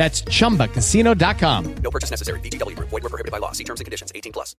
[0.00, 1.74] That's ChumbaCasino.com.
[1.82, 2.40] No purchase necessary.
[2.40, 2.74] BGW.
[2.78, 3.52] Void were prohibited by law.
[3.52, 4.10] See terms and conditions.
[4.14, 4.56] 18 plus.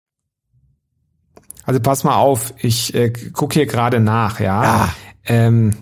[1.65, 2.53] Also pass mal auf.
[2.59, 4.63] Ich äh, gucke hier gerade nach, ja.
[4.63, 4.95] ja.
[5.25, 5.73] Ähm,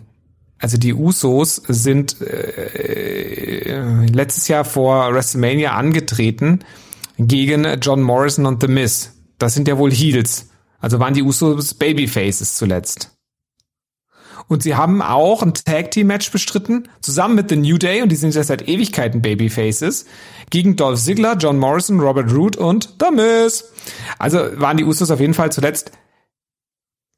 [0.61, 6.59] Also die Usos sind äh, letztes Jahr vor WrestleMania angetreten
[7.17, 9.13] gegen John Morrison und The Miz.
[9.37, 10.49] Das sind ja wohl Heels.
[10.79, 13.18] Also waren die Usos Babyfaces zuletzt.
[14.49, 18.09] Und sie haben auch ein Tag Team Match bestritten, zusammen mit The New Day, und
[18.09, 20.05] die sind ja seit Ewigkeiten Babyfaces,
[20.49, 23.71] gegen Dolph Ziggler, John Morrison, Robert Root und The Miz.
[24.17, 25.91] Also waren die Usos auf jeden Fall zuletzt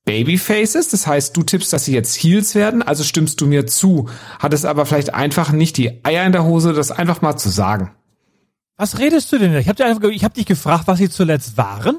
[0.04, 0.90] Babyfaces.
[0.90, 4.10] Das heißt, du tippst, dass sie jetzt Heels werden, also stimmst du mir zu.
[4.40, 7.48] Hat es aber vielleicht einfach nicht die Eier in der Hose, das einfach mal zu
[7.48, 7.92] sagen.
[8.76, 9.56] Was redest du denn?
[9.56, 11.98] Ich habe hab dich gefragt, was sie zuletzt waren.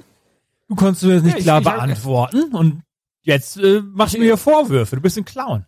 [0.69, 2.83] Du konntest mir das nicht ja, ich, klar ich, beantworten und
[3.23, 4.97] jetzt äh, machst du mir Vorwürfe.
[4.97, 5.67] Du bist ein Clown.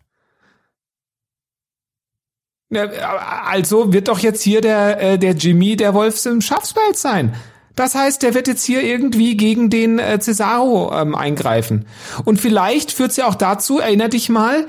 [2.71, 7.35] Also wird doch jetzt hier der, äh, der Jimmy der Wolfs im Schafspelz sein.
[7.75, 11.85] Das heißt, der wird jetzt hier irgendwie gegen den äh, Cesaro ähm, eingreifen.
[12.23, 14.67] Und vielleicht führt es ja auch dazu, erinner dich mal,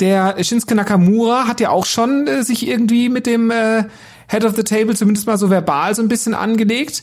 [0.00, 3.84] der Shinsuke Nakamura hat ja auch schon äh, sich irgendwie mit dem äh,
[4.28, 7.02] Head of the Table zumindest mal so verbal so ein bisschen angelegt.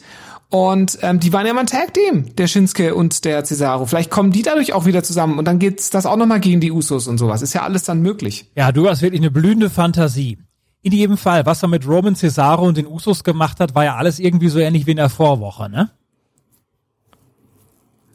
[0.54, 3.88] Und ähm, die waren ja mal ein Tag Team, der Shinsuke und der Cesaro.
[3.88, 6.72] Vielleicht kommen die dadurch auch wieder zusammen und dann geht's das auch nochmal gegen die
[6.72, 7.42] Usos und sowas.
[7.42, 8.52] Ist ja alles dann möglich.
[8.56, 10.38] Ja, du hast wirklich eine blühende Fantasie.
[10.84, 13.96] In jedem Fall, was er mit Roman Cesaro und den Usos gemacht hat, war ja
[13.96, 15.90] alles irgendwie so ähnlich wie in der Vorwoche, ne?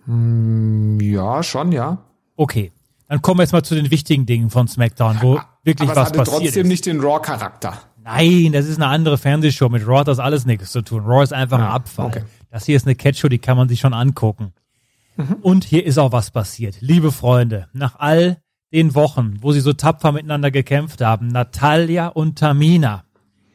[0.04, 1.98] Hm, ja, schon, ja.
[2.36, 2.70] Okay.
[3.08, 6.10] Dann kommen wir jetzt mal zu den wichtigen Dingen von SmackDown, wo wirklich Aber was
[6.10, 6.68] es hatte passiert trotzdem ist.
[6.68, 7.80] nicht den Raw-Charakter.
[8.10, 9.68] Nein, das ist eine andere Fernsehshow.
[9.68, 11.02] Mit Raw hat das alles nichts zu tun.
[11.04, 12.06] Raw ist einfach Ja, ein Abfall.
[12.06, 12.22] okay.
[12.50, 14.52] Das hier ist eine Catchshow, die kann man sich schon angucken.
[15.42, 16.76] Und hier ist auch was passiert.
[16.80, 18.38] Liebe Freunde, nach all
[18.72, 23.04] den Wochen, wo sie so tapfer miteinander gekämpft haben, Natalia und Tamina.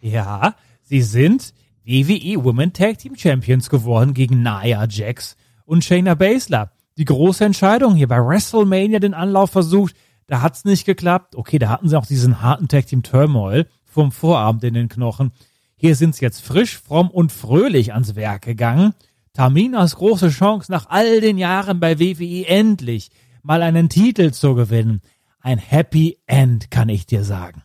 [0.01, 1.53] Ja, sie sind
[1.85, 5.35] WWE Women Tag Team Champions geworden gegen Nia Jax
[5.65, 6.71] und Shayna Baszler.
[6.97, 9.95] Die große Entscheidung hier bei WrestleMania den Anlauf versucht,
[10.27, 11.35] da hat's nicht geklappt.
[11.35, 15.31] Okay, da hatten sie auch diesen harten Tag Team Turmoil vom Vorabend in den Knochen.
[15.75, 18.93] Hier sind sie jetzt frisch, fromm und fröhlich ans Werk gegangen.
[19.33, 23.09] Taminas große Chance nach all den Jahren bei WWE endlich
[23.41, 25.01] mal einen Titel zu gewinnen.
[25.41, 27.63] Ein Happy End, kann ich dir sagen.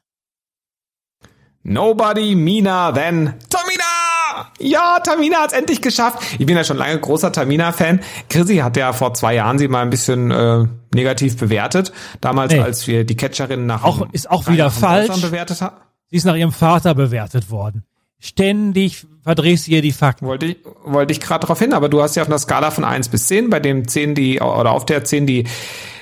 [1.63, 4.53] Nobody Mina than Tamina!
[4.61, 6.23] Ja, Tamina hat's endlich geschafft.
[6.39, 8.01] Ich bin ja schon lange großer Tamina-Fan.
[8.29, 10.65] Chrissy hat ja vor zwei Jahren sie mal ein bisschen äh,
[10.95, 11.93] negativ bewertet.
[12.21, 12.61] Damals, Nee.
[12.61, 15.21] als wir die Catcherin nach Auch, ist auch wieder falsch.
[15.21, 15.77] Bewertet haben.
[16.11, 17.85] Sie ist nach ihrem Vater bewertet worden.
[18.19, 20.27] Ständig verdrehst du ihr die Fakten.
[20.27, 22.85] Wollte ich, wollte ich gerade darauf hin, aber du hast ja auf einer Skala von
[22.85, 25.45] 1 bis 10, bei dem 10 die, oder auf der 10 die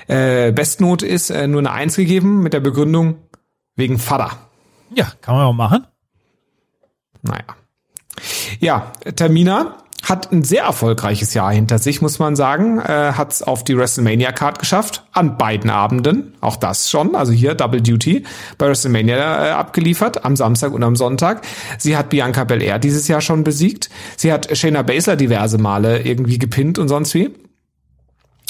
[0.06, 3.16] äh, Bestnote ist, äh, nur eine 1 gegeben mit der Begründung
[3.74, 4.38] wegen Vater.
[4.94, 5.86] Ja, kann man auch machen.
[7.22, 7.44] Naja.
[8.60, 12.78] Ja, Tamina hat ein sehr erfolgreiches Jahr hinter sich, muss man sagen.
[12.78, 16.34] Äh, hat es auf die WrestleMania-Card geschafft, an beiden Abenden.
[16.40, 18.22] Auch das schon, also hier Double Duty
[18.56, 21.42] bei WrestleMania äh, abgeliefert, am Samstag und am Sonntag.
[21.78, 23.90] Sie hat Bianca Belair dieses Jahr schon besiegt.
[24.16, 27.34] Sie hat Shayna Baszler diverse Male irgendwie gepinnt und sonst wie.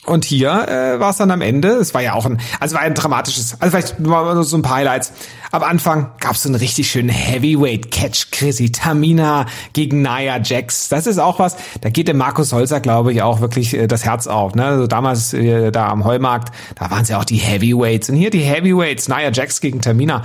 [0.07, 2.83] Und hier äh, war es dann am Ende, es war ja auch ein, also war
[2.83, 5.13] ein dramatisches, also vielleicht nur so ein paar Highlights.
[5.51, 10.89] Am Anfang gab es so einen richtig schönen Heavyweight-Catch, Chrissy Tamina gegen Nia Jax.
[10.89, 14.05] Das ist auch was, da geht dem Markus Holzer, glaube ich, auch wirklich äh, das
[14.05, 14.55] Herz auf.
[14.55, 14.65] Ne?
[14.65, 18.09] Also damals äh, da am Heumarkt, da waren es ja auch die Heavyweights.
[18.09, 20.25] Und hier die Heavyweights, Nia Jax gegen Tamina,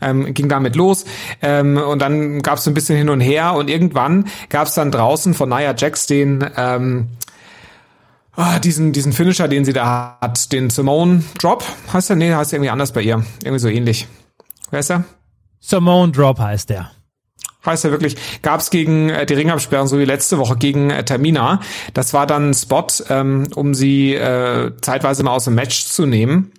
[0.00, 1.04] ähm, ging damit los.
[1.42, 3.54] Ähm, und dann gab es so ein bisschen hin und her.
[3.54, 6.48] Und irgendwann gab es dann draußen von Nia Jax den...
[6.56, 7.08] Ähm,
[8.36, 12.16] Ah, diesen, diesen Finisher, den sie da hat, den Simone Drop, heißt der?
[12.16, 13.24] Nee, heißt irgendwie anders bei ihr.
[13.42, 14.06] Irgendwie so ähnlich.
[14.70, 15.04] Wer ist er?
[15.58, 16.90] Simone Drop heißt der.
[17.64, 21.60] Heißt er wirklich, gab's gegen äh, die Ringabsperrung, so wie letzte Woche gegen äh, Tamina.
[21.94, 26.04] Das war dann ein Spot, ähm, um sie äh, zeitweise mal aus dem Match zu
[26.04, 26.52] nehmen.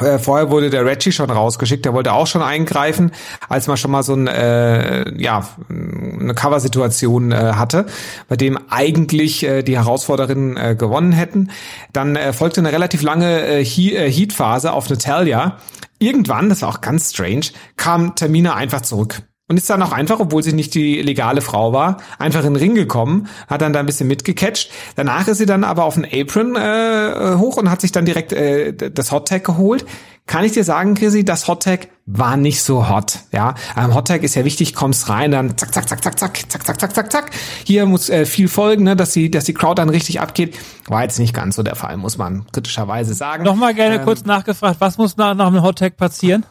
[0.00, 3.12] Äh, Vorher wurde der Reggie schon rausgeschickt, der wollte auch schon eingreifen,
[3.48, 7.86] als man schon mal so ein, äh, ja, eine Cover-Situation äh, hatte,
[8.28, 11.50] bei dem eigentlich äh, die Herausforderinnen äh, gewonnen hätten.
[11.92, 15.58] Dann äh, folgte eine relativ lange äh, He äh, Heat-Phase auf Natalia.
[15.98, 19.22] Irgendwann, das war auch ganz strange, kam Tamina einfach zurück.
[19.48, 22.56] Und ist dann auch einfach, obwohl sie nicht die legale Frau war, einfach in den
[22.56, 24.70] Ring gekommen, hat dann da ein bisschen mitgecatcht.
[24.94, 28.32] Danach ist sie dann aber auf den Apron äh, hoch und hat sich dann direkt
[28.34, 29.86] äh, das Hot Tag geholt.
[30.26, 33.20] Kann ich dir sagen, Chrissy, das Hot Tag war nicht so hot.
[33.32, 36.36] Ja, am Hot Tag ist ja wichtig, kommst rein, dann zack, zack, zack, zack, zack,
[36.50, 37.30] zack, zack, zack, zack, zack.
[37.64, 40.58] Hier muss äh, viel folgen, ne, dass die, dass die Crowd dann richtig abgeht.
[40.88, 43.44] War jetzt nicht ganz so der Fall, muss man kritischerweise sagen.
[43.44, 46.44] Nochmal gerne Ähm, kurz nachgefragt, was muss nach, nach einem Hottag passieren?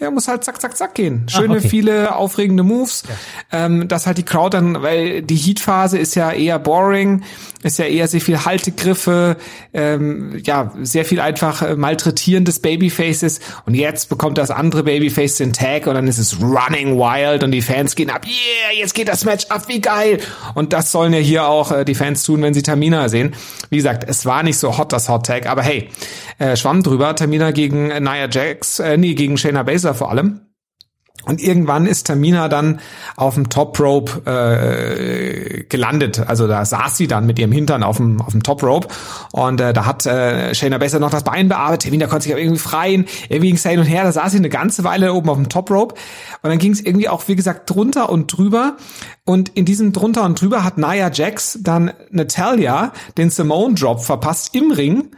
[0.00, 1.26] Ja, muss halt zack, zack, zack gehen.
[1.28, 1.68] Schöne, Ah, okay.
[1.68, 3.04] viele aufregende Moves.
[3.52, 7.22] Ähm, dass halt die Crowd dann, weil die Heat-Phase ist ja eher boring.
[7.62, 9.36] ist ja eher sehr viel Haltegriffe,
[9.72, 15.36] ähm, ja, sehr viel einfach äh, Malträtieren des Babyfaces und jetzt bekommt das andere Babyface
[15.36, 18.94] den Tag und dann ist es running wild und die Fans gehen ab, yeah, jetzt
[18.94, 20.18] geht das Match ab, wie geil
[20.56, 23.32] und das sollen ja hier auch äh, die Fans tun, wenn sie Tamina sehen.
[23.70, 25.88] Wie gesagt, es war nicht so hot, das Hot Tag, aber hey,
[26.40, 30.40] äh, schwamm drüber, Tamina gegen Nia Jax, äh, nee, gegen Shayna Baszler vor allem
[31.24, 32.80] und irgendwann ist Tamina dann
[33.16, 36.18] auf dem Top Rope äh, gelandet.
[36.26, 38.88] Also da saß sie dann mit ihrem Hintern auf dem, auf dem Top Rope.
[39.30, 41.84] Und äh, da hat äh, Shayna besser noch das Bein bearbeitet.
[41.84, 43.06] Tamina konnte sich aber irgendwie freien.
[43.28, 44.02] Irgendwie ging es hin und her.
[44.02, 45.94] Da saß sie eine ganze Weile oben auf dem Top Rope.
[46.42, 48.76] Und dann ging es irgendwie auch, wie gesagt, drunter und drüber.
[49.24, 54.56] Und in diesem drunter und drüber hat Nia Jax dann Natalia den Simone Drop verpasst
[54.56, 55.10] im Ring.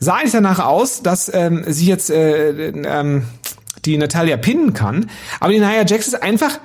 [0.00, 3.26] Sah eigentlich danach aus, dass ähm, sie jetzt äh, ähm,
[3.84, 5.10] die Natalia pinnen kann.
[5.40, 6.58] Aber die Nia Jax ist einfach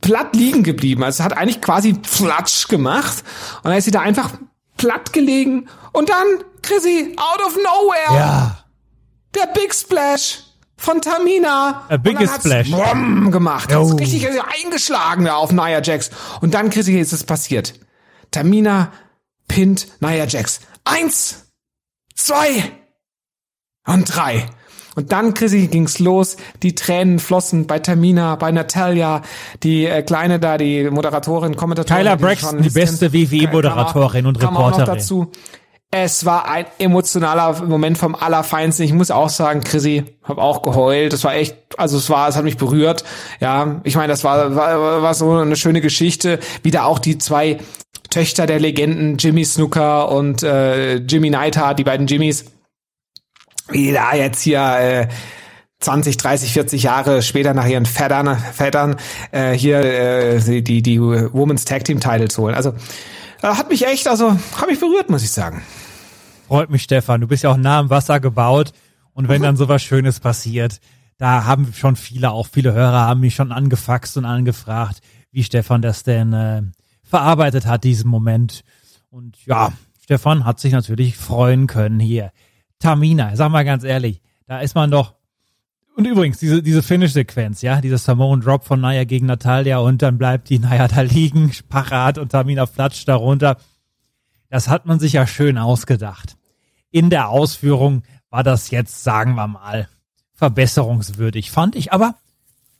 [0.00, 1.02] platt liegen geblieben.
[1.04, 3.24] Also hat eigentlich quasi Flatsch gemacht.
[3.62, 4.30] Und dann ist sie da einfach
[4.76, 5.68] platt gelegen.
[5.92, 6.26] Und dann,
[6.62, 8.14] Chrissy, out of nowhere.
[8.18, 8.64] Ja.
[9.34, 10.42] Der Big Splash
[10.76, 11.84] von Tamina.
[11.88, 12.70] A biggest Splash.
[12.70, 13.72] Brumm gemacht.
[13.74, 13.96] Hat's Oh.
[13.96, 14.26] richtig
[14.64, 16.10] eingeschlagen da auf Nia Jax.
[16.40, 17.74] Und dann, Chrissy, ist es passiert.
[18.30, 18.92] Tamina
[19.48, 20.60] pinnt Nia Jax.
[20.84, 21.46] Eins,
[22.14, 22.70] zwei
[23.86, 24.46] und drei.
[24.96, 26.36] Und dann, Chrissy, ging's los.
[26.62, 29.22] Die Tränen flossen bei Tamina, bei Natalia,
[29.62, 32.02] die äh, Kleine da, die Moderatorin, Kommentatorin.
[32.02, 33.10] Tyler die Braxton, die Journalistin.
[33.10, 34.98] beste WWE-Moderatorin und Kam auch noch Reporterin.
[34.98, 35.30] dazu.
[35.90, 38.84] Es war ein emotionaler Moment vom Allerfeinsten.
[38.84, 41.12] Ich muss auch sagen, Chrissy, hab auch geheult.
[41.12, 43.04] Das war echt, also es war, es hat mich berührt.
[43.40, 46.40] Ja, ich meine, das war, war, war so eine schöne Geschichte.
[46.62, 47.58] Wieder auch die zwei
[48.10, 52.46] Töchter der Legenden, Jimmy Snooker und äh, Jimmy Neidhart, die beiden Jimmys
[53.68, 55.08] wie da jetzt hier äh,
[55.80, 58.96] 20, 30, 40 Jahre später nach ihren Vätern, Vätern
[59.30, 62.54] äh, hier äh, die, die Women's Tag Team Titles holen.
[62.54, 62.70] Also
[63.42, 65.62] äh, hat mich echt, also hat mich berührt, muss ich sagen.
[66.46, 67.20] Freut mich, Stefan.
[67.20, 68.72] Du bist ja auch nah am Wasser gebaut.
[69.12, 70.80] Und wenn dann sowas Schönes passiert,
[71.18, 75.00] da haben schon viele, auch viele Hörer haben mich schon angefaxt und angefragt,
[75.32, 76.62] wie Stefan das denn äh,
[77.02, 78.62] verarbeitet hat, diesen Moment.
[79.08, 82.30] Und ja, Stefan hat sich natürlich freuen können hier.
[82.78, 85.14] Tamina, sag mal ganz ehrlich, da ist man doch.
[85.96, 90.18] Und übrigens, diese, diese Finish-Sequenz, ja, dieser Samoan Drop von Naya gegen Natalia und dann
[90.18, 93.56] bleibt die Naya da liegen, parat und Tamina flatscht darunter.
[94.50, 96.36] Das hat man sich ja schön ausgedacht.
[96.90, 99.88] In der Ausführung war das jetzt, sagen wir mal,
[100.34, 101.92] verbesserungswürdig, fand ich.
[101.92, 102.16] Aber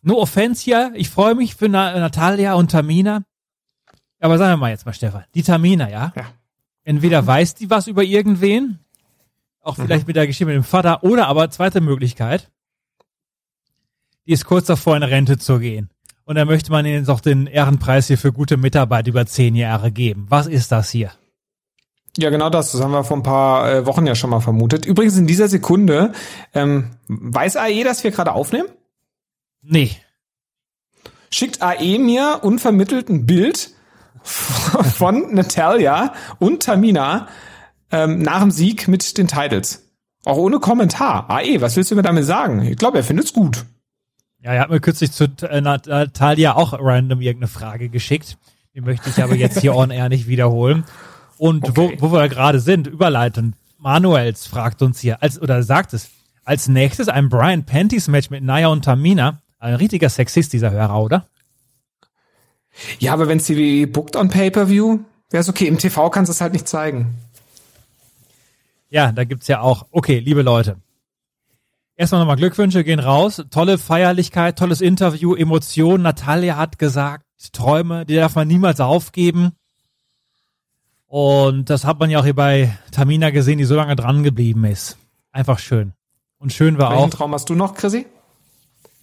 [0.03, 3.23] no offense hier, ich freue mich für Na Natalia und Tamina.
[4.21, 6.13] Aber sagen wir mal jetzt mal, Stefan, die Tamina, ja?
[6.15, 6.25] Ja.
[6.85, 8.79] Entweder weiß die was über irgendwen,
[9.67, 12.51] auch vielleicht mit der Geschichte mit dem Vater, oder aber zweite Möglichkeit,
[14.27, 15.91] die ist kurz davor in Rente zu gehen.
[16.25, 19.93] Und dann möchte man ihnen doch den Ehrenpreis hier für gute Mitarbeit über zehn Jahre
[19.93, 20.27] geben.
[20.29, 21.13] Was ist das hier?
[22.17, 22.73] Ja, genau das.
[22.73, 24.87] Das haben wir vor ein paar äh, Wochen ja schon mal vermutet.
[24.87, 26.13] Übrigens in dieser Sekunde,
[26.55, 28.69] ähm, weiß AE, dass wir gerade aufnehmen?
[29.63, 29.91] Nee.
[31.31, 33.71] Schickt AE mir unvermittelt ein Bild
[34.25, 37.29] von Natalia und Tamina
[37.91, 39.83] ähm, nach dem Sieg mit den Titles.
[40.25, 41.31] Auch ohne Kommentar.
[41.31, 42.63] AE, was willst du mir damit sagen?
[42.63, 43.65] Ich glaube, er findet's gut.
[44.43, 48.37] Ja, er hat mir kürzlich zu äh, Natalia auch random irgendeine Frage geschickt.
[48.75, 50.85] Die möchte ich aber jetzt hier on air nicht wiederholen.
[51.39, 51.97] Und Okay.
[52.01, 56.09] wo, wo wir gerade sind, überleitend, Manuels fragt uns hier, als, oder sagt es,
[56.45, 59.43] als nächstes ein Brian Panties Match mit Naya und Tamina.
[59.59, 61.27] Ein richtiger Sexist, dieser Hörer, oder?
[62.99, 65.67] Ja, aber wenn's die bookt on Pay-Per-View, wär's okay.
[65.67, 67.15] Im TV kannst du es halt nicht zeigen.
[68.89, 69.87] Ja, da gibt's ja auch.
[69.91, 70.77] Okay, liebe Leute.
[71.97, 73.43] Erstmal nochmal Glückwünsche gehen raus.
[73.51, 76.03] Tolle Feierlichkeit, tolles Interview, Emotionen.
[76.03, 79.53] Natalia hat gesagt, Träume, die darf man niemals aufgeben.
[81.07, 84.65] Und das hat man ja auch hier bei Tamina gesehen, die so lange dran geblieben
[84.65, 84.99] ist.
[85.33, 85.93] Einfach schön.
[86.39, 88.07] Und schön war Welchen auch, Traum hast du noch, Chrissy?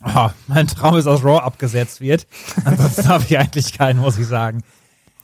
[0.01, 2.27] Ah, mein Traum ist, dass Raw abgesetzt wird.
[2.65, 4.63] Ansonsten habe ich eigentlich keinen, muss ich sagen.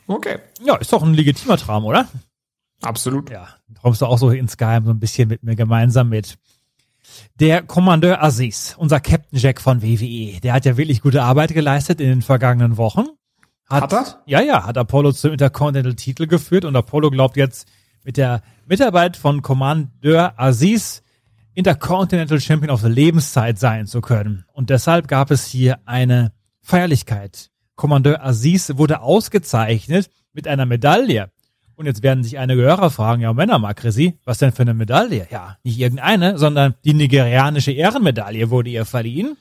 [0.07, 0.39] Okay.
[0.63, 2.07] Ja, ist doch ein legitimer Traum, oder?
[2.81, 3.29] Absolut.
[3.29, 3.49] Ja,
[3.81, 6.37] träumst du auch so insgeheim so ein bisschen mit mir gemeinsam mit.
[7.39, 11.99] Der Kommandeur Aziz, unser Captain Jack von WWE, der hat ja wirklich gute Arbeit geleistet
[11.99, 13.05] in den vergangenen Wochen.
[13.67, 14.21] Hat er?
[14.25, 17.67] Ja, ja, hat Apollo zum Intercontinental-Titel geführt und Apollo glaubt jetzt
[18.03, 21.03] mit der Mitarbeit von Kommandeur Aziz
[21.53, 24.45] Intercontinental Champion of the Lebenszeit sein zu können.
[24.53, 27.49] Und deshalb gab es hier eine Feierlichkeit.
[27.75, 31.31] Kommandeur Aziz wurde ausgezeichnet mit einer Medaille.
[31.79, 34.73] Und jetzt werden sich einige Hörer fragen, ja Männer mal, Chrissy, was denn für eine
[34.73, 35.29] Medaille?
[35.31, 39.37] Ja, nicht irgendeine, sondern die nigerianische Ehrenmedaille wurde ihr verliehen.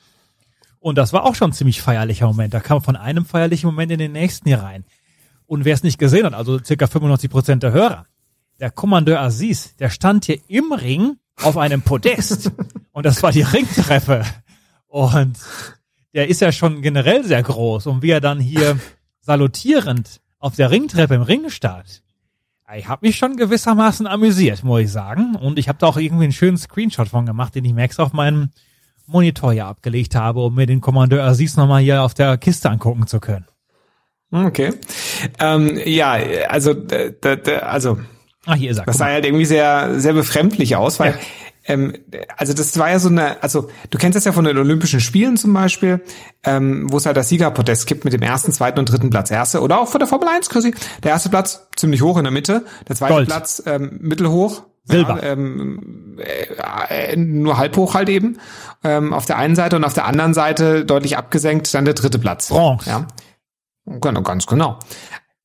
[0.78, 2.54] Und das war auch schon ein ziemlich feierlicher Moment.
[2.54, 4.84] Da kam von einem feierlichen Moment in den nächsten hier rein.
[5.46, 8.06] Und wer es nicht gesehen hat, also circa 95 Prozent der Hörer,
[8.60, 12.52] der Kommandeur Aziz, der stand hier im Ring auf einem Podest.
[12.92, 14.24] und das war die Ringtreppe.
[14.86, 15.36] Und
[16.14, 17.88] der ist ja schon generell sehr groß.
[17.88, 18.78] Und wie er dann hier
[19.22, 22.04] salutierend auf der Ringtreppe im Ring stand,
[22.76, 25.36] ich habe mich schon gewissermaßen amüsiert, muss ich sagen.
[25.36, 28.02] Und ich habe da auch irgendwie einen schönen Screenshot von gemacht, den ich mir extra
[28.02, 28.50] auf meinem
[29.06, 33.06] Monitor hier abgelegt habe, um mir den Kommandeur Aziz nochmal hier auf der Kiste angucken
[33.06, 33.46] zu können.
[34.30, 34.74] Okay.
[35.38, 37.14] Ähm, ja, also, äh,
[37.62, 37.98] also
[38.48, 38.84] Ah, hier ist er.
[38.86, 41.18] Das sah halt irgendwie sehr, sehr befremdlich aus, weil, ja.
[41.68, 41.94] Ähm,
[42.36, 45.36] also das war ja so eine, also du kennst das ja von den Olympischen Spielen
[45.36, 46.00] zum Beispiel,
[46.42, 49.30] ähm, wo es halt das Siegerpodest gibt mit dem ersten, zweiten und dritten Platz.
[49.30, 50.74] Erste oder auch von der Formel 1, Chrissy.
[51.04, 53.28] Der erste Platz ziemlich hoch in der Mitte, der zweite Gold.
[53.28, 54.62] Platz ähm, mittelhoch.
[54.84, 55.22] Silber.
[55.22, 56.18] Ja, ähm,
[56.88, 58.38] äh, nur halb hoch halt eben.
[58.82, 62.18] Ähm, auf der einen Seite und auf der anderen Seite deutlich abgesenkt dann der dritte
[62.18, 62.48] Platz.
[62.48, 62.88] Bronze.
[62.88, 63.06] Ja.
[63.84, 64.78] Genau, ganz genau.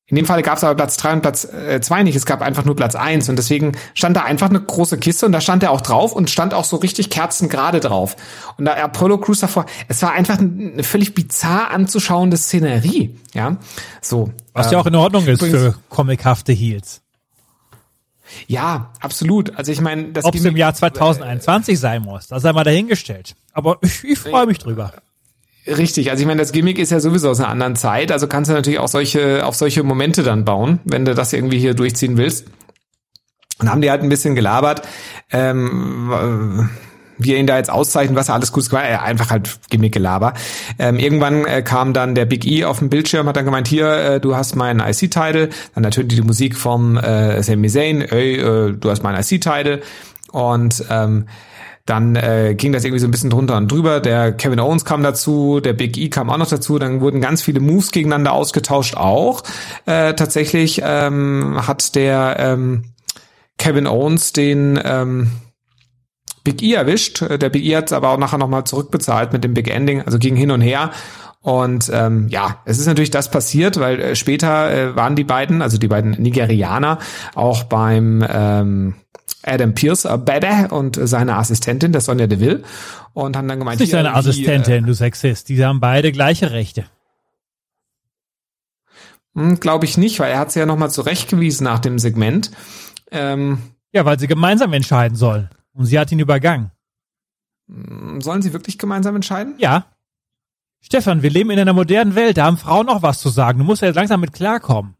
[0.06, 2.42] In dem Fall gab es aber Platz drei und Platz äh, zwei nicht, es gab
[2.42, 5.62] einfach nur Platz eins und deswegen stand da einfach eine große Kiste und da stand
[5.62, 8.14] er auch drauf und stand auch so richtig kerzengerade drauf.
[8.58, 13.56] Und da Apollo Crews davor, es war einfach eine völlig bizarr anzuschauende Szenerie, ja.
[14.02, 14.30] So.
[14.52, 17.00] Was ja auch in Ordnung ist für comichafte Heels.
[18.46, 19.56] Ja, absolut.
[19.56, 23.36] Also ich meine, das ob es im Jahr 2021 sein muss, das sei mal dahingestellt.
[23.52, 24.92] Aber ich, ich freue mich drüber.
[25.66, 28.50] Richtig, also ich meine, das Gimmick ist ja sowieso aus einer anderen Zeit, also kannst
[28.50, 32.18] du natürlich auch solche, auf solche Momente dann bauen, wenn du das irgendwie hier durchziehen
[32.18, 32.46] willst.
[33.60, 34.86] Und haben die halt ein bisschen gelabert,
[35.30, 36.68] ähm,
[37.16, 40.34] wie er ihn da jetzt auszeichnen, was er alles gut gemacht hat, einfach halt Gimmick-Gelaber.
[40.78, 43.90] Ähm, irgendwann äh, kam dann der Big E auf dem Bildschirm, hat dann gemeint, hier,
[43.90, 48.72] äh, du hast meinen IC-Title, dann natürlich die Musik vom äh, Sami Zayn, ey, äh,
[48.72, 49.80] du hast meinen IC-Title
[50.32, 51.26] und ähm,
[51.86, 54.00] dann äh, ging das irgendwie so ein bisschen drunter und drüber.
[54.00, 56.78] Der Kevin Owens kam dazu, der Big E kam auch noch dazu.
[56.78, 59.42] Dann wurden ganz viele Moves gegeneinander ausgetauscht auch.
[59.84, 62.84] Äh, tatsächlich ähm, hat der ähm,
[63.58, 65.30] Kevin Owens den ähm,
[66.42, 67.22] Big E erwischt.
[67.22, 70.36] Der Big E hat aber auch nachher nochmal zurückbezahlt mit dem Big Ending, also ging
[70.36, 70.90] hin und her.
[71.40, 75.60] Und ähm, ja, es ist natürlich das passiert, weil äh, später äh, waren die beiden,
[75.60, 76.98] also die beiden Nigerianer,
[77.34, 78.94] auch beim ähm,
[79.46, 82.62] Adam Pierce, äh, Bebe und seine Assistentin, der Sonja Deville,
[83.12, 85.48] und haben dann gemeint, das ist nicht seine Assistentin, äh, du Sexist.
[85.48, 86.86] Die haben beide gleiche Rechte.
[89.34, 92.50] Hm, Glaube ich nicht, weil er hat sie ja nochmal zurechtgewiesen nach dem Segment.
[93.10, 93.58] Ähm,
[93.92, 95.48] ja, weil sie gemeinsam entscheiden sollen.
[95.72, 96.70] Und sie hat ihn übergangen.
[97.68, 99.54] Hm, sollen sie wirklich gemeinsam entscheiden?
[99.58, 99.86] Ja.
[100.80, 103.58] Stefan, wir leben in einer modernen Welt, da haben Frauen noch was zu sagen.
[103.58, 104.96] Du musst ja jetzt langsam mit klarkommen.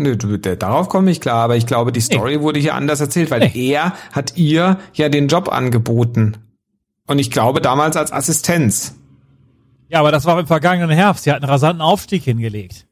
[0.00, 2.42] Nö, darauf komme ich klar, aber ich glaube, die Story nee.
[2.42, 3.72] wurde hier anders erzählt, weil nee.
[3.72, 6.36] er hat ihr ja den Job angeboten.
[7.08, 8.94] Und ich glaube damals als Assistenz.
[9.88, 11.24] Ja, aber das war im vergangenen Herbst.
[11.24, 12.86] Sie hat einen rasanten Aufstieg hingelegt.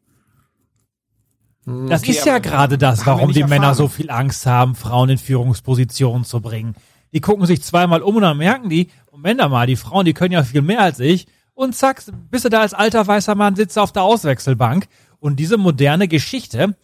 [1.65, 3.61] Das okay, ist ja gerade das, warum die erfahren.
[3.61, 6.75] Männer so viel Angst haben, Frauen in Führungspositionen zu bringen.
[7.13, 10.33] Die gucken sich zweimal um und dann merken die, Moment mal, die Frauen, die können
[10.33, 11.29] ja viel mehr als ich.
[11.55, 12.03] Und zack,
[12.33, 14.89] bist du da als alter weißer Mann, sitzt auf der Auswechselbank.
[15.21, 16.75] Und diese moderne Geschichte,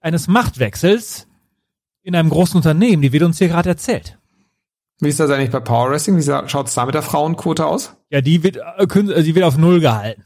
[0.00, 1.28] eines Machtwechsels
[2.02, 4.18] in einem großen Unternehmen, die wird uns hier gerade erzählt.
[5.00, 6.16] Wie ist das eigentlich bei Power Wrestling?
[6.16, 7.96] Wie schaut es da mit der Frauenquote aus?
[8.10, 10.24] Ja, die wird, äh, äh, die wird auf Null gehalten.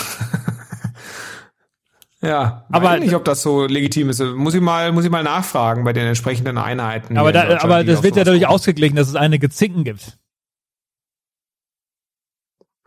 [2.22, 4.20] ja, aber nicht, ob das so legitim ist.
[4.20, 7.18] Muss ich mal, muss ich mal nachfragen bei den entsprechenden Einheiten.
[7.18, 8.56] Aber, da, aber das wird ja dadurch kommen.
[8.56, 10.18] ausgeglichen, dass es einige Zinken gibt.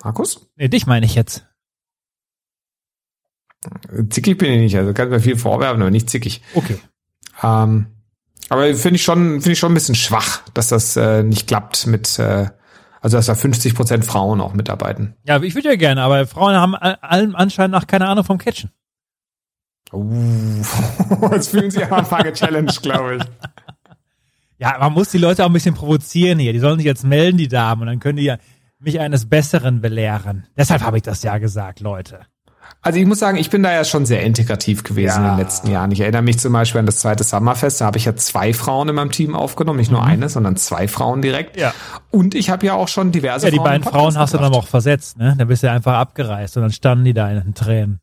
[0.03, 0.51] Markus?
[0.57, 1.47] Nee, dich meine ich jetzt.
[4.11, 6.43] Zickig bin ich nicht, also kann mir viel vorwerfen, aber nicht zickig.
[6.55, 6.79] Okay.
[7.43, 7.87] Ähm,
[8.49, 11.87] aber finde ich schon, finde ich schon ein bisschen schwach, dass das äh, nicht klappt
[11.87, 12.49] mit, äh,
[13.01, 15.15] also dass da 50 Prozent Frauen auch mitarbeiten.
[15.25, 18.71] Ja, ich würde ja gerne, aber Frauen haben allem anscheinend nach keine Ahnung vom Catchen.
[19.93, 20.63] Uh,
[21.33, 23.23] jetzt fühlen sie aber ein paar gechallenged, glaube ich.
[24.59, 26.53] Ja, man muss die Leute auch ein bisschen provozieren hier.
[26.53, 28.39] Die sollen sich jetzt melden, die Damen, und dann können die ja
[28.79, 30.47] mich eines Besseren belehren.
[30.57, 32.21] Deshalb habe ich das ja gesagt, Leute.
[32.85, 35.31] Also ich muss sagen, ich bin da ja schon sehr integrativ gewesen ja.
[35.31, 35.93] in den letzten Jahren.
[35.93, 38.89] Ich erinnere mich zum Beispiel an das zweite Summerfest, da habe ich ja zwei Frauen
[38.89, 40.09] in meinem Team aufgenommen, nicht nur mhm.
[40.09, 41.57] eine, sondern zwei Frauen direkt.
[41.57, 41.73] Ja.
[42.11, 44.53] Und ich habe ja auch schon diverse Ja, die Frauen beiden Frauen hast du dann
[44.53, 45.37] auch versetzt, ne?
[45.39, 48.01] Da bist du ja einfach abgereist und dann standen die da in den Tränen.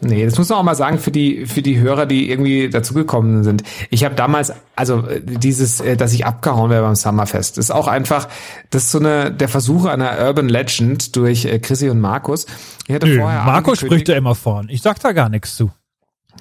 [0.00, 3.44] Nee, das muss man auch mal sagen für die für die Hörer, die irgendwie dazugekommen
[3.44, 3.62] sind.
[3.90, 8.28] Ich habe damals also dieses, äh, dass ich abgehauen wäre beim Summerfest, ist auch einfach,
[8.70, 12.46] das ist so eine der Versuch einer Urban Legend durch äh, Chrissy und Markus.
[12.86, 14.68] Ich hatte Nö, vorher Markus spricht ja immer vorn.
[14.68, 15.70] Ich sag da gar nichts zu.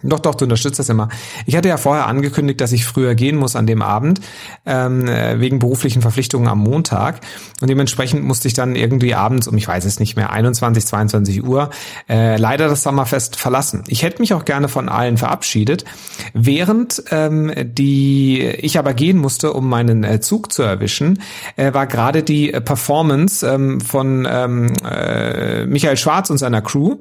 [0.02, 1.10] Doch, doch, du unterstützt das immer.
[1.46, 4.20] Ich hatte ja vorher angekündigt, dass ich früher gehen muss an dem Abend,
[4.66, 7.22] ähm, äh, wegen beruflichen Verpflichtungen am Montag.
[7.62, 11.44] Und dementsprechend musste ich dann irgendwie abends um, ich weiß es nicht mehr, 21, 22
[11.44, 11.70] Uhr,
[12.10, 13.84] äh, leider das Sommerfest verlassen.
[13.88, 15.86] Ich hätte mich auch gerne von allen verabschiedet,
[16.34, 21.22] während ähm, die ich aber gehen musste, um meinen äh, Zug zu erwischen,
[21.56, 26.98] äh, war gerade die Performance ähm, von ähm, äh, Michael Schwarz und seiner Crew.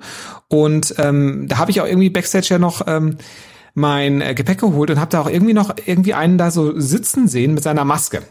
[0.49, 3.17] Und ähm, da habe ich auch irgendwie Backstage ja noch ähm,
[3.75, 7.29] mein äh, Gepäck geholt und habe da auch irgendwie noch irgendwie einen da so sitzen
[7.29, 8.23] sehen mit seiner Maske.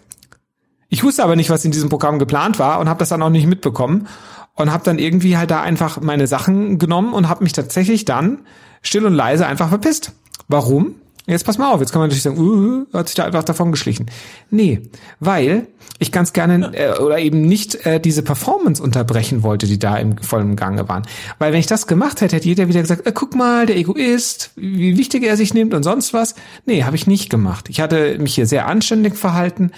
[0.89, 3.29] Ich wusste aber nicht, was in diesem Programm geplant war und habe das dann auch
[3.29, 4.07] nicht mitbekommen
[4.55, 8.39] und habe dann irgendwie halt da einfach meine Sachen genommen und habe mich tatsächlich dann
[8.81, 10.13] still und leise einfach verpisst.
[10.47, 10.95] Warum?
[11.27, 13.71] Jetzt pass mal auf, jetzt kann man natürlich sagen, uh, hat sich da einfach davon
[13.71, 14.07] geschlichen.
[14.49, 14.81] Nee,
[15.19, 15.67] weil
[15.99, 20.17] ich ganz gerne äh, oder eben nicht äh, diese Performance unterbrechen wollte, die da im
[20.17, 21.03] vollen Gange waren.
[21.37, 24.51] Weil wenn ich das gemacht hätte, hätte jeder wieder gesagt, äh, guck mal, der Egoist,
[24.55, 26.33] wie wichtig er sich nimmt und sonst was.
[26.65, 27.69] Nee, habe ich nicht gemacht.
[27.69, 29.71] Ich hatte mich hier sehr anständig verhalten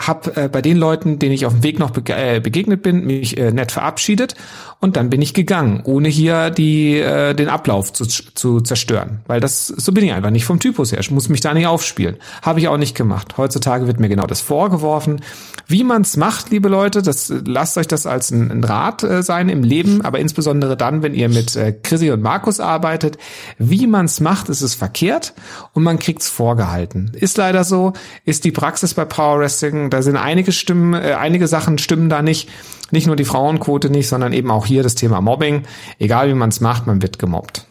[0.00, 3.04] habe äh, bei den Leuten, denen ich auf dem Weg noch bege äh, begegnet bin,
[3.06, 4.34] mich äh, nett verabschiedet
[4.80, 9.40] und dann bin ich gegangen, ohne hier die äh, den Ablauf zu, zu zerstören, weil
[9.40, 11.00] das so bin ich einfach nicht vom Typus her.
[11.00, 12.16] Ich muss mich da nicht aufspielen.
[12.40, 13.36] Habe ich auch nicht gemacht.
[13.36, 15.20] Heutzutage wird mir genau das vorgeworfen.
[15.66, 19.50] Wie man's macht, liebe Leute, das lasst euch das als ein, ein Rat äh, sein
[19.50, 23.18] im Leben, aber insbesondere dann, wenn ihr mit äh, Chrissy und Markus arbeitet.
[23.58, 25.34] Wie man's macht, ist es verkehrt
[25.74, 27.12] und man kriegt's vorgehalten.
[27.14, 27.92] Ist leider so,
[28.24, 32.22] ist die Praxis bei Power Wrestling da sind einige Stimmen, äh, einige Sachen stimmen da
[32.22, 32.48] nicht.
[32.90, 35.62] Nicht nur die Frauenquote nicht, sondern eben auch hier das Thema Mobbing.
[35.98, 37.66] Egal wie man es macht, man wird gemobbt.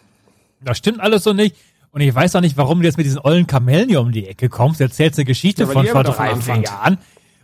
[0.61, 1.55] Das stimmt alles so nicht.
[1.91, 4.28] Und ich weiß auch nicht, warum du jetzt mit diesen ollen Kamellen hier um die
[4.28, 4.80] Ecke kommst.
[4.80, 6.99] Du erzählst eine Geschichte ja, von vor drei, vier Jahren.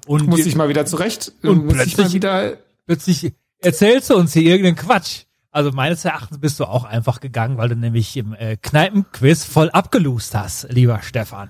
[0.06, 1.32] Und muss ich mal wieder zurecht.
[1.42, 5.24] Und plötzlich, wieder plötzlich erzählst du uns hier irgendeinen Quatsch.
[5.52, 9.70] Also meines Erachtens bist du auch einfach gegangen, weil du nämlich im äh, Kneipenquiz voll
[9.72, 11.50] abgelust hast, lieber Stefan.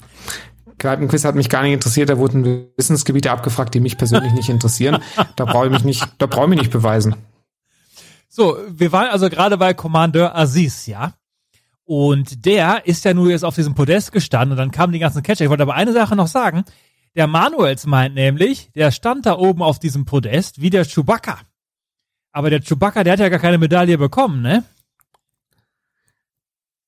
[0.86, 2.10] Kneipenquiz hat mich gar nicht interessiert.
[2.10, 5.02] Da wurden Wissensgebiete abgefragt, die mich persönlich nicht interessieren.
[5.36, 7.16] Da brauche ich mich nicht, da brauche ich mich nicht beweisen.
[8.30, 11.14] So, wir waren also gerade bei Kommandeur Aziz, ja?
[11.86, 15.24] Und der ist ja nur jetzt auf diesem Podest gestanden und dann kamen die ganzen
[15.24, 15.46] Catcher.
[15.46, 16.66] Ich wollte aber eine Sache noch sagen.
[17.16, 21.40] Der Manuels meint nämlich, der stand da oben auf diesem Podest wie der Chewbacca.
[22.32, 24.64] Aber der Chewbacca, der hat ja gar keine Medaille bekommen, ne?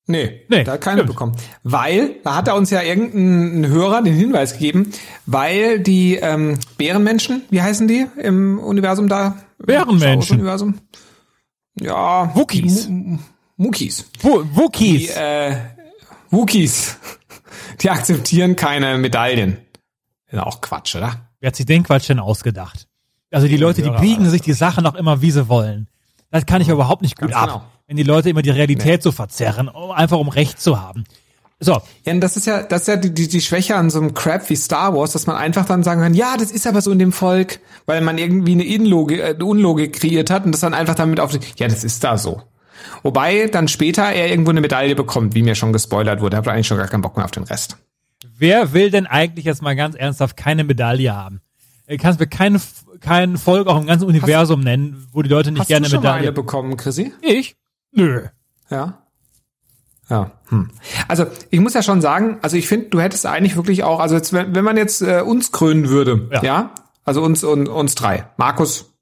[0.09, 1.09] Nee, nee da hat keine stimmt.
[1.09, 1.35] bekommen.
[1.63, 4.91] Weil, da hat er uns ja irgendein Hörer den Hinweis gegeben,
[5.25, 9.37] weil die ähm, Bärenmenschen, wie heißen die im Universum da?
[9.57, 10.37] Bärenmenschen.
[10.37, 10.79] Universum?
[11.79, 12.33] Ja.
[12.35, 12.89] Wookies.
[13.57, 14.09] Wookies.
[14.23, 15.07] Wookies.
[15.07, 15.57] Die, äh,
[16.31, 16.97] Wookies.
[17.81, 19.57] Die akzeptieren keine Medaillen.
[20.31, 21.29] Ist auch Quatsch, oder?
[21.39, 22.87] Wer hat sich den Quatsch denn ausgedacht?
[23.29, 25.87] Also die Leute, die biegen sich die Sache noch immer, wie sie wollen.
[26.31, 27.49] Das kann ich überhaupt nicht gut Ganz ab.
[27.49, 29.01] Genau wenn die Leute immer die Realität nee.
[29.01, 31.05] so verzerren, einfach um Recht zu haben.
[31.59, 31.81] So.
[32.05, 34.13] Ja, und das ist ja, das ist ja die, die, die Schwäche an so einem
[34.13, 36.91] Crap wie Star Wars, dass man einfach dann sagen kann, ja, das ist aber so
[36.91, 40.61] in dem Volk, weil man irgendwie eine, Inlogik, äh, eine Unlogik kreiert hat und das
[40.61, 42.43] dann einfach damit auf, ja, das ist da so.
[43.01, 46.67] Wobei dann später er irgendwo eine Medaille bekommt, wie mir schon gespoilert wurde, habe eigentlich
[46.67, 47.77] schon gar keinen Bock mehr auf den Rest.
[48.37, 51.41] Wer will denn eigentlich jetzt mal ganz ernsthaft keine Medaille haben?
[51.87, 52.61] Du kannst mir keinen
[52.99, 56.01] kein Volk auch im ganzen Universum hast, nennen, wo die Leute nicht gerne Medaille.
[56.01, 57.13] Du eine bekommen, Chrissy?
[57.21, 57.55] Ich?
[57.97, 58.27] Nö.
[58.69, 59.01] Ja.
[60.09, 60.31] Ja.
[60.49, 60.69] Hm.
[61.07, 64.15] Also ich muss ja schon sagen, also ich finde, du hättest eigentlich wirklich auch, also
[64.15, 66.75] jetzt, wenn, wenn man jetzt äh, uns krönen würde, ja, ja?
[67.03, 68.93] also uns und uns drei, Markus,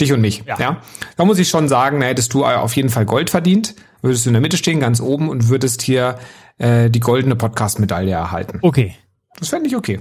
[0.00, 0.58] dich und mich, ja.
[0.58, 0.82] ja,
[1.16, 4.30] da muss ich schon sagen, da hättest du auf jeden Fall Gold verdient, würdest du
[4.30, 6.18] in der Mitte stehen, ganz oben und würdest hier
[6.58, 8.58] äh, die goldene Podcast-Medaille erhalten.
[8.62, 8.96] Okay.
[9.38, 10.00] Das fände ich okay.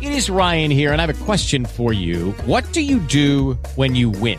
[0.00, 2.34] It is Ryan here and I have a question for you.
[2.46, 4.38] What do you do when you win?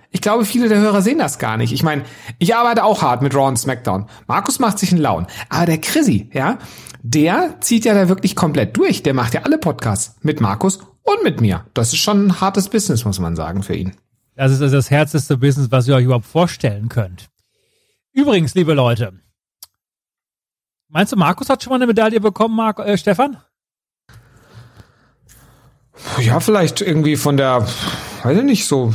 [0.13, 1.71] ich glaube, viele der Hörer sehen das gar nicht.
[1.71, 2.03] Ich meine,
[2.37, 4.07] ich arbeite auch hart mit Raw und SmackDown.
[4.27, 5.25] Markus macht sich einen Laun.
[5.47, 6.59] Aber der Chrissy, ja,
[7.01, 9.03] der zieht ja da wirklich komplett durch.
[9.03, 11.65] Der macht ja alle Podcasts mit Markus und mit mir.
[11.73, 13.95] Das ist schon ein hartes Business, muss man sagen, für ihn.
[14.35, 17.29] Das ist also das härteste Business, was ihr euch überhaupt vorstellen könnt.
[18.11, 19.13] Übrigens, liebe Leute,
[20.89, 23.37] meinst du, Markus hat schon mal eine Medaille bekommen, Mark, äh, Stefan?
[26.19, 27.65] Ja, vielleicht irgendwie von der,
[28.23, 28.93] weiß ich nicht, so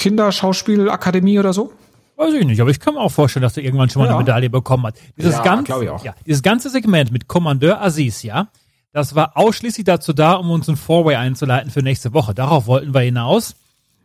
[0.00, 1.72] Kinderschauspielakademie oder so.
[2.16, 4.12] Weiß ich nicht, aber ich kann mir auch vorstellen, dass er irgendwann schon mal Ja.
[4.12, 4.96] eine Medaille bekommen hat.
[5.16, 6.04] Dieses, Ja, ganz, glaub ich auch.
[6.04, 8.48] Ja, dieses ganze Segment mit Kommandeur Aziz, ja,
[8.92, 12.34] das war ausschließlich dazu da, um uns ein Four-Way einzuleiten für nächste Woche.
[12.34, 13.54] Darauf wollten wir hinaus.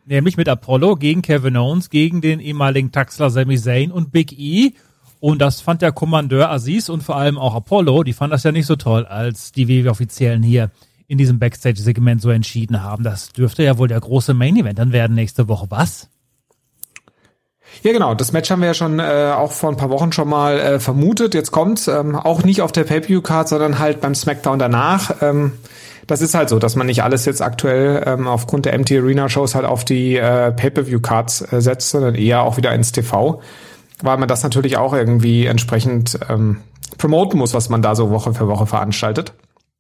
[0.06, 4.74] Nämlich mit Apollo gegen Kevin Owens, gegen den ehemaligen Taxler Sami Zayn und Big E.
[5.20, 8.52] Und das fand der Kommandeur Aziz und vor allem auch Apollo, die fanden das ja
[8.52, 10.70] nicht so toll, als die WWE-Offiziellen hier
[11.08, 13.04] in diesem Backstage-Segment so entschieden haben.
[13.04, 15.68] Das dürfte ja wohl der große Main-Event dann werden nächste Woche.
[15.70, 16.10] Was?
[17.84, 18.16] Ja, genau.
[18.16, 20.80] Das Match haben wir ja schon äh, auch vor ein paar Wochen schon mal äh,
[20.80, 21.34] vermutet.
[21.34, 25.22] Jetzt kommt's ähm, auch nicht auf der Pay-Per-View-Card, sondern halt beim SmackDown danach.
[25.22, 25.54] Ähm,
[26.08, 29.28] das ist halt so, dass man nicht alles jetzt aktuell ähm, aufgrund der MT Arena
[29.28, 33.42] Shows halt auf die äh, Pay-Per-View-Cards äh, setzt, sondern eher auch wieder ins TV,
[34.02, 36.62] weil man das natürlich auch irgendwie entsprechend ähm,
[36.98, 39.34] promoten muss, was man da so Woche für Woche veranstaltet.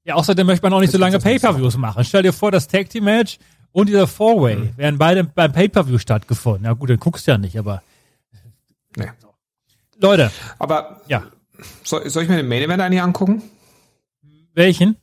[0.05, 2.03] Ja, außerdem möchte man auch nicht so lange Pay-Per-Views machen.
[2.05, 3.39] Stell dir vor, das Tag Team Match
[3.71, 4.77] und dieser Four-Way Mhm.
[4.77, 6.63] wären beide beim Pay-Per-View stattgefunden.
[6.63, 7.81] Na gut, dann guckst du ja nicht, aber.
[8.95, 9.09] Nee.
[9.99, 10.31] Leute.
[10.59, 11.23] Aber ja.
[11.83, 13.41] Soll, soll ich mir den Main Event eigentlich angucken?
[14.53, 14.95] Welchen?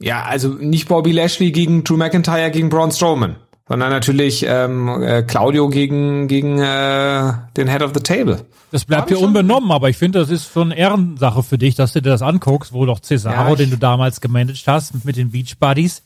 [0.00, 3.36] Ja, also nicht Bobby Lashley gegen Drew McIntyre gegen Braun Strowman,
[3.68, 8.44] sondern natürlich ähm, äh, Claudio gegen gegen äh, den Head of the Table.
[8.70, 12.00] Das bleibt hier unbenommen, aber ich finde, das ist schon Ehrensache für dich, dass du
[12.00, 15.58] dir das anguckst, wo doch Cesaro, Ja, den du damals gemanagt hast, mit den Beach
[15.58, 16.02] Buddies.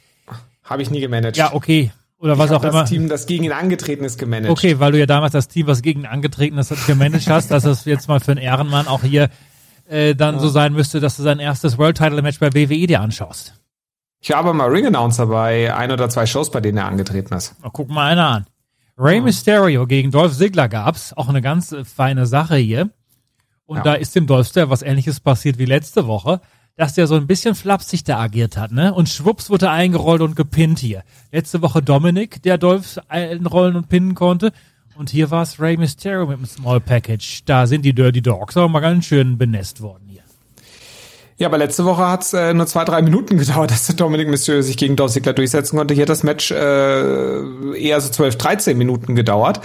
[0.65, 1.37] Habe ich nie gemanagt.
[1.37, 1.93] Ja, okay.
[2.19, 2.81] Oder Ich was auch immer.
[2.81, 4.51] Das Team, das gegen ihn angetreten ist, gemanagt.
[4.51, 7.65] Okay, weil du ja damals das Team, was gegen ihn angetreten ist, gemanagt hast, dass
[7.65, 9.29] es jetzt mal für einen Ehrenmann auch hier
[9.89, 13.01] äh, dann so sein müsste, dass du sein erstes World Title Match bei WWE dir
[13.01, 13.55] anschaust.
[14.21, 17.61] Ich habe mal Ring Announcer bei ein oder zwei Shows, bei denen er angetreten ist.
[17.63, 18.47] Mal guck mal einer an.
[18.99, 22.91] Rey Mysterio gegen Dolph Ziggler gab's, auch eine ganz äh, feine Sache hier.
[23.67, 23.83] Und Ja.
[23.83, 26.41] da ist dem Dolphster was ähnliches passiert wie letzte Woche,
[26.77, 28.95] dass der so ein bisschen flapsig da agiert hat, ne?
[28.95, 31.03] Und schwupps wurde er eingerollt und gepinnt hier.
[31.31, 34.53] Letzte Woche Dominik, der Dolph einrollen und pinnen konnte.
[34.97, 37.43] Und hier war es Rey Mysterio mit dem Small Package.
[37.45, 40.16] Da sind die Dirty Dogs aber mal ganz schön benässt worden hier.
[41.39, 44.63] Ja, aber letzte Woche hat's äh, nur zwei, drei Minuten gedauert, dass der Dominic Mysterio
[44.63, 45.93] sich gegen Dolph Ziggler durchsetzen konnte.
[45.93, 49.61] Hier hat das Match äh, eher so 12, 13 Minuten gedauert.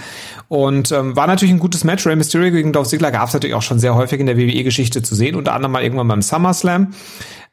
[0.48, 2.06] Und ähm, war natürlich ein gutes Match.
[2.06, 5.14] Rey Mysterio gegen Dolph Ziggler gab's natürlich auch schon sehr häufig in der WWE-Geschichte zu
[5.14, 5.34] sehen.
[5.34, 6.92] Unter anderem mal irgendwann beim SummerSlam.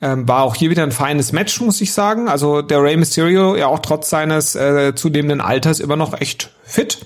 [0.02, 2.28] Ähm, war auch hier wieder ein feines Match, muss ich sagen.
[2.28, 7.06] Also der Rey Mysterio ja auch trotz seines äh, zunehmenden Alters immer noch echt fit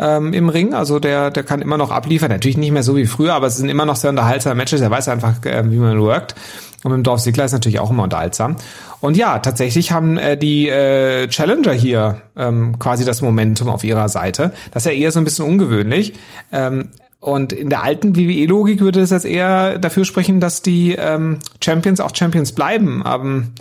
[0.00, 0.74] ähm, im Ring.
[0.74, 2.30] Also der, der kann immer noch abliefern.
[2.30, 4.80] Natürlich nicht mehr so wie früher, aber es sind immer noch sehr unterhaltsame Matches.
[4.80, 6.34] Er weiß einfach, äh, wie man workt.
[6.82, 8.56] Und mit dem Dorf Ziggler ist natürlich auch immer unterhaltsam.
[9.00, 14.08] Und ja, tatsächlich haben äh, die äh, Challenger hier ähm, quasi das Momentum auf ihrer
[14.08, 14.52] Seite.
[14.72, 16.14] Das ist ja eher so ein bisschen ungewöhnlich.
[16.50, 16.88] Ähm,
[17.20, 22.00] und in der alten WWE-Logik würde es jetzt eher dafür sprechen, dass die ähm, Champions
[22.00, 23.04] auch Champions bleiben.
[23.06, 23.52] Ähm,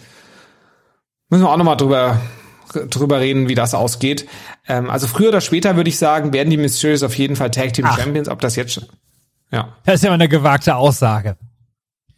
[1.30, 2.22] müssen wir auch nochmal drüber
[2.74, 4.28] drüber reden, wie das ausgeht.
[4.68, 7.74] Ähm, also früher oder später würde ich sagen, werden die Mysterios auf jeden Fall Tag
[7.74, 8.00] Team Ach.
[8.00, 8.30] Champions.
[8.30, 8.86] Ob das jetzt schon,
[9.52, 9.76] ja.
[9.86, 11.38] Das ist ja mal eine gewagte Aussage.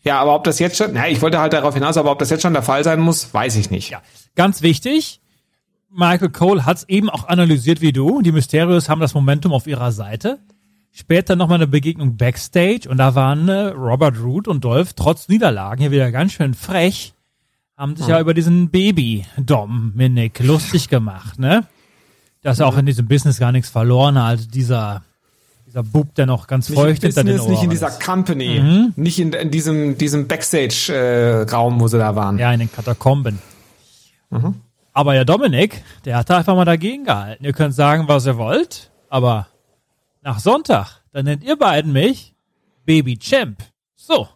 [0.03, 2.29] Ja, aber ob das jetzt schon, na, ich wollte halt darauf hinaus, aber ob das
[2.29, 3.91] jetzt schon der Fall sein muss, weiß ich nicht.
[3.91, 4.01] Ja.
[4.35, 5.21] Ganz wichtig,
[5.93, 8.21] Michael Cole hat's eben auch analysiert wie du.
[8.21, 10.39] Die Mysterios haben das Momentum auf ihrer Seite.
[10.91, 15.81] Später nochmal eine Begegnung Backstage und da waren äh, Robert Root und Dolph trotz Niederlagen
[15.81, 17.13] hier wieder ganz schön frech,
[17.81, 21.65] haben sich ja über diesen Baby-Dominic lustig gemacht, ne?
[22.43, 24.29] Dass er auch in diesem Business gar nichts verloren hat.
[24.29, 25.03] Also dieser,
[25.67, 28.03] dieser Bub, der noch ganz feucht hinter den Business, Ohren nicht in dieser ist.
[28.03, 28.93] Company, Mhm.
[28.95, 32.37] nicht in, in diesem, diesem Backstage-Raum, wo sie da waren.
[32.37, 33.39] Ja, in den Katakomben.
[34.29, 34.55] Mhm.
[34.93, 37.43] Aber der Dominik, der hat da einfach mal dagegen gehalten.
[37.43, 39.47] Ihr könnt sagen, was ihr wollt, aber
[40.21, 42.35] nach Sonntag, dann nennt ihr beiden mich
[42.85, 43.57] Baby Champ.
[43.95, 44.27] So.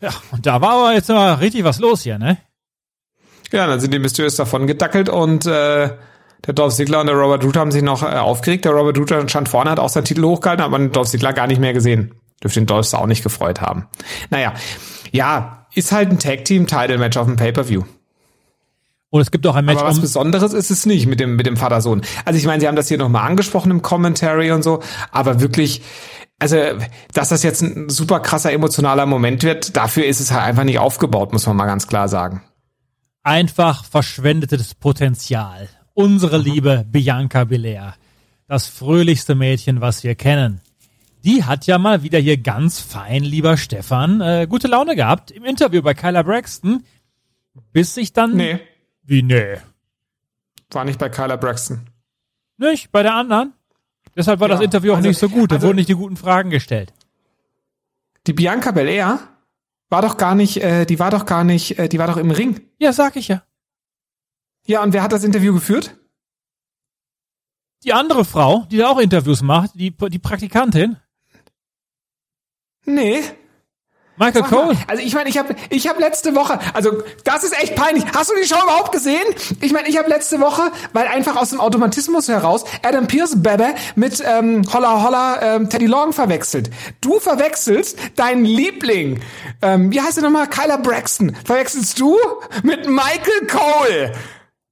[0.00, 2.38] Ja, und da war aber jetzt mal richtig was los hier, ne?
[3.52, 5.90] Ja, dann sind die mysteriös davon gedackelt und äh,
[6.46, 8.64] der Dolph Ziggler und der Robert Root haben sich noch äh, aufgeregt.
[8.64, 11.46] Der Robert Root stand vorne, hat auch seinen Titel hochgehalten, aber den Dolph Ziggler gar
[11.46, 12.14] nicht mehr gesehen.
[12.42, 13.86] Dürfte den Dolph auch nicht gefreut haben.
[14.30, 14.54] Naja,
[15.12, 17.82] ja, ist halt ein Tag-Team-Title-Match auf dem Pay-Per-View.
[19.10, 21.36] Und es gibt auch ein Match Aber was um Besonderes ist es nicht mit dem,
[21.36, 22.02] mit dem Vater-Sohn.
[22.24, 24.80] Also ich meine, sie haben das hier nochmal angesprochen im Commentary und so,
[25.12, 25.82] aber wirklich,
[26.40, 26.56] also,
[27.12, 30.80] dass das jetzt ein super krasser emotionaler Moment wird, dafür ist es halt einfach nicht
[30.80, 32.42] aufgebaut, muss man mal ganz klar sagen.
[33.24, 35.68] Einfach verschwendetes Potenzial.
[35.94, 37.94] Unsere liebe Bianca Belair,
[38.46, 40.60] das fröhlichste Mädchen, was wir kennen.
[41.24, 45.44] Die hat ja mal wieder hier ganz fein, lieber Stefan, äh, gute Laune gehabt im
[45.44, 46.84] Interview bei Kyla Braxton,
[47.72, 48.36] bis sich dann...
[48.36, 48.60] Nee.
[49.02, 49.56] Wie nee?
[50.70, 51.86] War nicht bei Kyla Braxton.
[52.58, 52.90] Nicht?
[52.92, 53.52] Bei der anderen?
[54.16, 55.50] Deshalb war Ja, das Interview auch also- nicht so gut.
[55.50, 56.92] Da also- wurden nicht die guten Fragen gestellt.
[58.26, 59.20] Die Bianca Belair
[59.94, 62.32] war doch gar nicht, äh, die war doch gar nicht, äh, die war doch im
[62.32, 62.60] Ring.
[62.78, 63.44] Ja, sag ich ja.
[64.66, 65.96] Ja, und wer hat das Interview geführt?
[67.84, 70.96] Die andere Frau, die da auch Interviews macht, die, die Praktikantin,
[72.86, 73.22] Nee.
[74.16, 74.78] Michael Sag mal, Cole.
[74.86, 78.04] Also ich meine, ich habe ich hab letzte Woche, also das ist echt peinlich.
[78.14, 79.24] Hast du die Show überhaupt gesehen?
[79.60, 83.74] Ich meine, ich habe letzte Woche, weil einfach aus dem Automatismus heraus Adam Pierce Bebe
[83.96, 86.70] mit ähm, Holla Holla ähm, Teddy Long verwechselt.
[87.00, 89.20] Du verwechselst deinen Liebling,
[89.62, 92.16] ähm, wie heißt er nochmal, Kyla Braxton, verwechselst du
[92.62, 94.12] mit Michael Cole.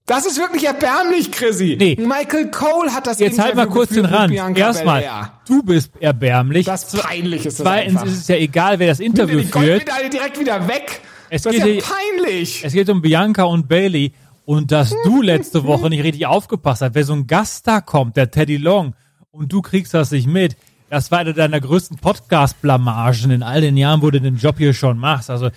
[0.06, 1.76] Das ist wirklich erbärmlich, Chrissy.
[1.78, 1.96] Nee.
[1.98, 4.34] Michael Cole hat das Jetzt halt mal kurz den Rand.
[4.56, 6.66] Erstmal, du bist erbärmlich.
[6.66, 8.06] Das ist peinlich, ist das Zweitens einfach.
[8.12, 9.86] ist es ja egal, wer das Interview Nimm dir die führt.
[9.86, 11.00] Goldmedaille direkt wieder weg.
[11.30, 11.94] Es das ist geht ja hier-
[12.24, 12.64] peinlich.
[12.64, 14.12] Es geht um Bianca und Bailey.
[14.44, 18.16] Und dass du letzte Woche nicht richtig aufgepasst hast, wer so ein Gast da kommt,
[18.16, 18.94] der Teddy Long,
[19.30, 20.56] und du kriegst das nicht mit,
[20.92, 24.74] das war eine deiner größten Podcast-Blamagen in all den Jahren, wo du den Job hier
[24.74, 25.30] schon machst.
[25.30, 25.48] Also,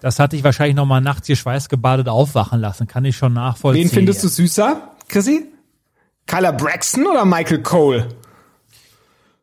[0.00, 2.88] das hat dich wahrscheinlich nochmal nachts hier schweißgebadet aufwachen lassen.
[2.88, 3.84] Kann ich schon nachvollziehen.
[3.84, 5.46] Wen findest du süßer, Chrissy?
[6.26, 8.08] Kyla Braxton oder Michael Cole?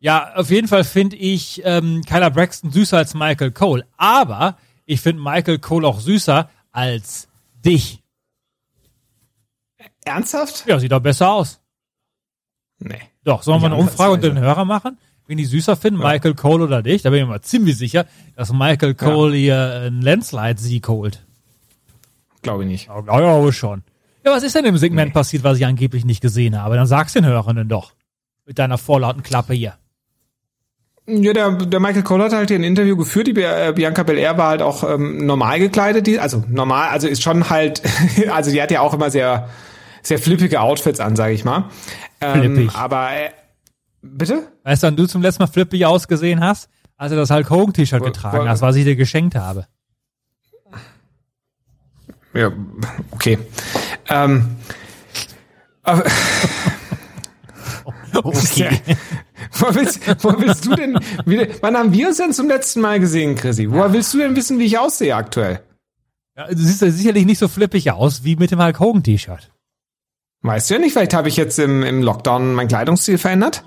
[0.01, 3.85] Ja, auf jeden Fall finde ich ähm, Kyla Braxton süßer als Michael Cole.
[3.95, 8.03] Aber ich finde Michael Cole auch süßer als dich.
[10.03, 10.65] Ernsthaft?
[10.67, 11.61] Ja, sieht doch besser aus.
[12.79, 12.99] Nee.
[13.23, 14.39] Doch, sollen wir eine Umfrage unter den.
[14.39, 14.97] Hörer machen?
[15.27, 17.01] Wen die süßer finden, Michael Cole oder dich?
[17.01, 18.05] Da bin ich mir mal ziemlich sicher,
[18.35, 21.25] dass Michael Cole hier einen Landslide-Sieg holt.
[22.41, 22.87] Glaube ich nicht.
[22.87, 23.83] Ja, glaube schon.
[24.25, 26.75] Ja, was ist denn im Segment passiert, was ich angeblich nicht gesehen habe?
[26.75, 27.93] Dann sag's den Hörern doch.
[28.45, 29.73] Mit deiner vorlauten Klappe hier.
[31.09, 33.27] Ja, der, der Michael Cole hat halt hier ein Interview geführt.
[33.27, 36.07] Die äh, Bianca Belair war halt auch ähm, normal gekleidet.
[36.07, 37.81] Die, also normal, also ist schon halt,
[38.31, 39.49] also die hat ja auch immer sehr,
[40.01, 41.69] sehr flippige Outfits an, sage ich mal.
[42.19, 42.75] Ähm, Flippig.
[42.75, 43.29] Aber äh,
[44.11, 44.47] bitte?
[44.63, 46.69] Weißt du, wann du zum letzten Mal flippig ausgesehen hast?
[46.97, 49.67] Als du das Hulk Hogan T-Shirt getragen hast, was ich dir geschenkt habe.
[52.33, 52.51] Ja,
[53.11, 53.37] okay.
[54.09, 54.57] Ähm,
[55.83, 56.03] aber,
[58.13, 58.79] Okay.
[59.53, 62.99] wo, willst, wo willst du denn wieder, wann haben wir uns denn zum letzten Mal
[62.99, 63.69] gesehen, Chrissy?
[63.69, 65.61] Woher willst du denn wissen, wie ich aussehe aktuell?
[66.35, 69.51] Ja, du siehst ja sicherlich nicht so flippig aus wie mit dem Hulk Hogan T-Shirt.
[70.41, 73.63] Weißt du ja nicht, vielleicht habe ich jetzt im, im Lockdown meinen Kleidungsstil verändert.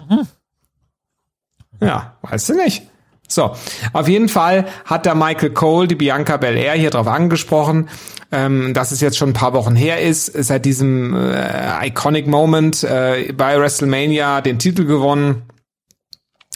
[1.81, 2.83] Ja, weißt du nicht.
[3.29, 3.55] So,
[3.93, 7.89] auf jeden Fall hat der Michael Cole die Bianca Belair hier drauf angesprochen,
[8.33, 12.83] ähm, dass es jetzt schon ein paar Wochen her ist, seit diesem äh, Iconic Moment
[12.83, 15.43] äh, bei WrestleMania den Titel gewonnen,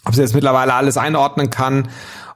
[0.05, 1.89] ob sie jetzt mittlerweile alles einordnen kann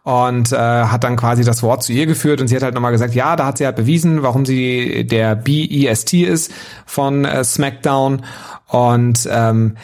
[0.09, 2.93] und äh, hat dann quasi das Wort zu ihr geführt und sie hat halt nochmal
[2.93, 6.51] gesagt, ja, da hat sie halt bewiesen, warum sie der BEST ist
[6.87, 8.25] von äh, SmackDown
[8.69, 9.77] und ähm,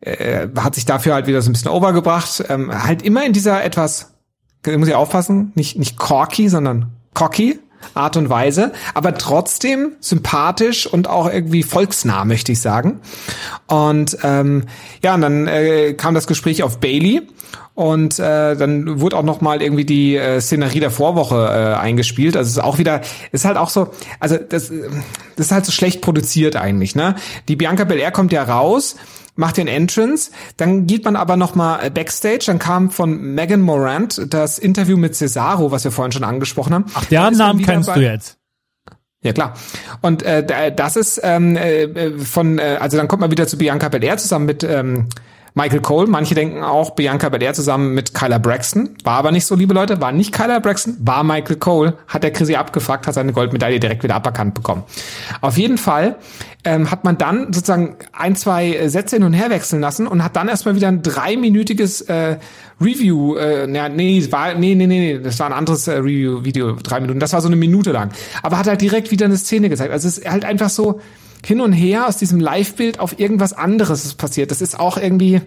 [0.00, 2.44] äh, hat sich dafür halt wieder so ein bisschen overgebracht.
[2.50, 4.12] Ähm, halt immer in dieser etwas,
[4.66, 7.58] muss ich aufpassen, nicht, nicht corky, sondern cocky
[7.94, 13.00] Art und Weise, aber trotzdem sympathisch und auch irgendwie volksnah, möchte ich sagen.
[13.66, 14.64] Und ähm,
[15.02, 17.22] ja, und dann äh, kam das Gespräch auf Bailey
[17.74, 22.36] und äh, dann wurde auch noch mal irgendwie die äh, Szenerie der Vorwoche äh, eingespielt.
[22.36, 23.00] Also es ist auch wieder,
[23.32, 24.70] ist halt auch so, also das,
[25.36, 26.94] das ist halt so schlecht produziert eigentlich.
[26.94, 27.14] Ne,
[27.48, 28.96] die Bianca Belair kommt ja raus
[29.40, 34.20] macht den Entrance, dann geht man aber noch mal backstage, dann kam von Megan Morant
[34.32, 36.84] das Interview mit Cesaro, was wir vorhin schon angesprochen haben.
[36.94, 38.38] Ach, dann Namen kennst bei- du jetzt.
[39.22, 39.54] ja klar.
[40.02, 43.58] Und äh, da- das ist ähm, äh, von, äh, also dann kommt man wieder zu
[43.58, 45.08] Bianca Belair zusammen mit ähm,
[45.54, 46.08] Michael Cole.
[46.08, 48.90] Manche denken auch Bianca Belair zusammen mit Kyla Braxton.
[49.04, 50.00] War aber nicht so, liebe Leute.
[50.00, 51.94] War nicht Kyla Braxton, war Michael Cole.
[52.08, 54.84] Hat der Chrissy abgefuckt, hat seine Goldmedaille direkt wieder aberkannt bekommen.
[55.40, 56.16] Auf jeden Fall
[56.64, 60.36] ähm, hat man dann sozusagen ein, zwei Sätze hin und her wechseln lassen und hat
[60.36, 62.36] dann erstmal wieder ein dreiminütiges äh,
[62.80, 67.20] Review, äh, nee, war, nee, nee, nee, das war ein anderes äh, Review-Video, drei Minuten.
[67.20, 68.10] Das war so eine Minute lang.
[68.42, 69.92] Aber hat halt direkt wieder eine Szene gezeigt.
[69.92, 71.00] Also es ist halt einfach so,
[71.44, 74.50] hin und her aus diesem Live-Bild auf irgendwas anderes passiert.
[74.50, 75.40] Das ist auch irgendwie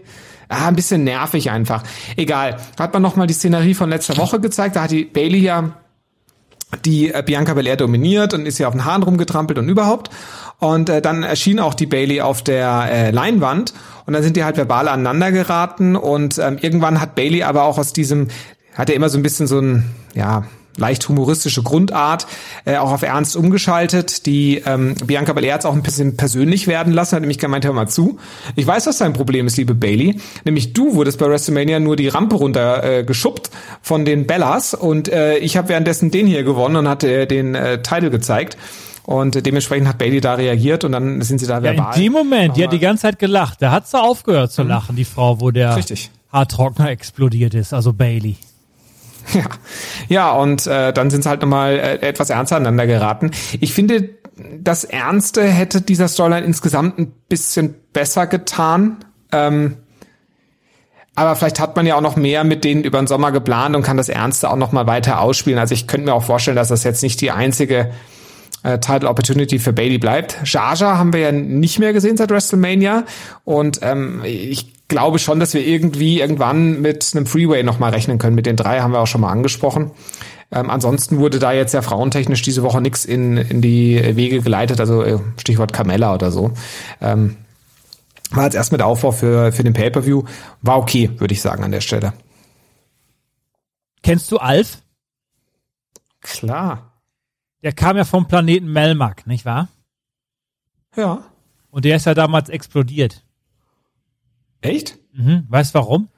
[0.50, 1.84] ah, ein bisschen nervig einfach.
[2.16, 2.58] Egal.
[2.80, 4.76] Hat man nochmal die Szenerie von letzter Woche gezeigt.
[4.76, 5.74] Da hat die Bailey ja
[6.86, 10.10] die äh, Bianca Belair dominiert und ist ja auf den Haaren rumgetrampelt und überhaupt.
[10.60, 13.74] Und äh, dann erschien auch die Bailey auf der äh, Leinwand
[14.06, 17.78] und dann sind die halt verbal aneinander geraten und ähm, irgendwann hat Bailey aber auch
[17.78, 18.28] aus diesem,
[18.76, 20.46] hat er immer so ein bisschen so ein, ja,
[20.78, 22.28] leicht humoristische Grundart
[22.66, 24.26] äh, auch auf Ernst umgeschaltet.
[24.26, 27.74] Die ähm, Bianca Belair hat auch ein bisschen persönlich werden lassen, hat nämlich gemeint, hör
[27.74, 28.20] mal zu.
[28.56, 30.20] Ich weiß, was dein Problem ist, liebe Bailey.
[30.46, 33.50] Nämlich du wurdest bei WrestleMania nur die Rampe runter äh, geschubbt
[33.82, 37.56] von den Bellas und äh, ich habe währenddessen den hier gewonnen und hatte äh, den
[37.56, 38.58] äh, Titel gezeigt.
[39.06, 41.88] Und dementsprechend hat Bailey da reagiert und dann sind sie da verbal.
[41.88, 43.62] Ja, in dem Moment, die hat die ganze Zeit gelacht.
[43.62, 44.70] Da hat sie aufgehört zu mhm.
[44.70, 46.10] lachen, die Frau, wo der Richtig.
[46.32, 48.38] Haartrockner explodiert ist, also Bailey.
[49.34, 49.46] Ja,
[50.10, 53.32] ja und äh, dann sind sie halt nochmal äh, etwas ernster aneinander geraten.
[53.60, 54.10] Ich finde,
[54.60, 59.06] das Ernste hätte dieser Storyline insgesamt ein bisschen besser getan.
[59.32, 59.78] Ähm,
[61.16, 63.84] aber vielleicht hat man ja auch noch mehr mit denen über den Sommer geplant und
[63.84, 65.60] kann das Ernste auch noch mal weiter ausspielen.
[65.60, 67.92] Also ich könnte mir auch vorstellen, dass das jetzt nicht die einzige
[68.64, 70.38] äh, Title Opportunity für Bailey bleibt.
[70.46, 73.04] Jaja haben wir ja nicht mehr gesehen seit WrestleMania
[73.44, 78.18] und ähm, ich glaube schon, dass wir irgendwie irgendwann mit einem Freeway noch mal rechnen
[78.18, 78.36] können.
[78.36, 79.92] Mit den drei haben wir auch schon mal angesprochen.
[80.52, 84.80] Ähm, ansonsten wurde da jetzt ja frauentechnisch diese Woche nichts in, in die Wege geleitet,
[84.80, 86.52] also äh, Stichwort Carmella oder so.
[87.02, 87.38] Ähm,
[88.32, 90.24] war jetzt erst mit Aufbau für, für den Pay-Per-View.
[90.62, 92.14] War okay, würde ich sagen, an der Stelle.
[94.02, 94.80] Kennst du Alf?
[96.22, 96.94] Klar.
[97.64, 99.70] Der kam ja vom Planeten Melmac, nicht wahr?
[100.96, 101.24] Ja.
[101.70, 103.24] Und der ist ja damals explodiert.
[104.64, 104.98] Echt?
[105.14, 105.46] Mhm.
[105.50, 106.10] Weißt warum?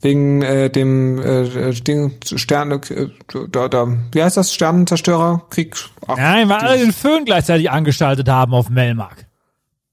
[0.00, 3.08] Wegen äh, dem äh, Ding, Sterne, äh,
[3.50, 4.54] da, da, wie heißt das?
[4.54, 5.74] Sternenzerstörerkrieg?
[6.06, 9.26] Ach, Nein, weil alle den Föhn gleichzeitig angeschaltet haben auf Melmac.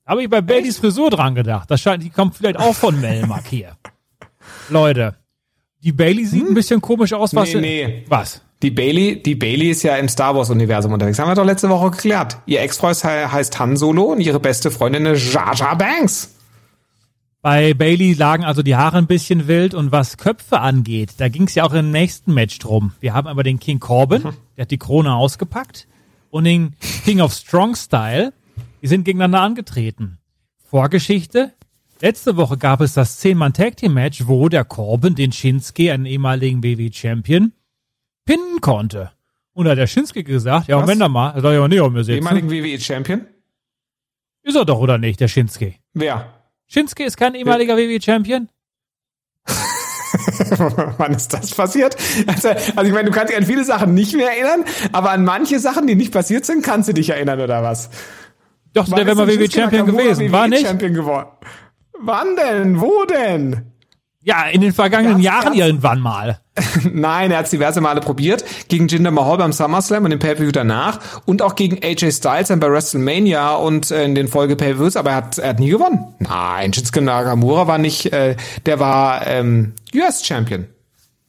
[0.05, 1.71] Habe ich bei Baileys Frisur dran gedacht.
[1.71, 3.75] Das scheint, die kommt vielleicht auch von Melmac hier.
[4.69, 5.15] Leute,
[5.83, 6.49] die Bailey sieht hm?
[6.49, 7.33] ein bisschen komisch aus.
[7.33, 7.53] Was?
[7.55, 8.05] Nee, nee.
[8.07, 8.41] Was?
[8.61, 11.17] Die Bailey, die Bailey ist ja im Star Wars Universum unterwegs.
[11.17, 12.37] Haben wir doch letzte Woche geklärt.
[12.45, 16.34] Ihr Ex-Freund heißt Han Solo und ihre beste Freundin ist Jar Jar Banks.
[17.45, 21.43] Bei Bailey lagen also die Haare ein bisschen wild und was Köpfe angeht, da ging
[21.43, 22.93] es ja auch im nächsten Match drum.
[22.99, 24.23] Wir haben aber den King Corbin,
[24.57, 25.87] der hat die Krone ausgepackt
[26.31, 28.33] und den King of Strong Style,
[28.81, 30.17] die sind gegeneinander angetreten.
[30.57, 31.53] Vorgeschichte,
[32.01, 36.07] letzte Woche gab es das 10-Mann Tag Team Match, wo der Corbin den Shinsuke, einen
[36.07, 37.51] ehemaligen WWE Champion,
[38.25, 39.11] pinnen konnte.
[39.53, 41.79] Und da hat der Shinsuke gesagt, ja, wenn da mal, er soll ja auch nicht
[41.79, 42.25] auf mir sitzen.
[42.25, 43.27] Ehemaligen WWE Champion?
[44.41, 45.75] Ist er doch, oder nicht, der Shinsuke?
[45.93, 46.31] Wer?
[46.67, 48.49] Shinsuke ist kein ehemaliger WWE-Champion?
[50.97, 51.95] Wann ist das passiert?
[52.27, 55.23] Also, also ich meine, du kannst dich an viele Sachen nicht mehr erinnern, aber an
[55.23, 57.89] manche Sachen, die nicht passiert sind, kannst du dich erinnern, oder was?
[58.73, 60.65] Doch, Wann der wäre mal WWE-Champion gewesen, war nicht?
[60.65, 61.29] Champion geworden.
[61.99, 62.81] Wann denn?
[62.81, 63.71] Wo denn?
[64.25, 66.39] Ja, in den vergangenen ganz, Jahren ganz irgendwann mal.
[66.91, 68.43] Nein, er hat es diverse Male probiert.
[68.69, 70.99] Gegen Jinder Mahal beim SummerSlam und im Pay-Per-View danach.
[71.25, 74.95] Und auch gegen AJ Styles dann bei WrestleMania und äh, in den Folge Pay-Per-Views.
[74.95, 76.15] Aber er hat, er hat nie gewonnen.
[76.17, 80.65] Nein, Shinsuke Nakamura war nicht, äh, der war ähm, US-Champion.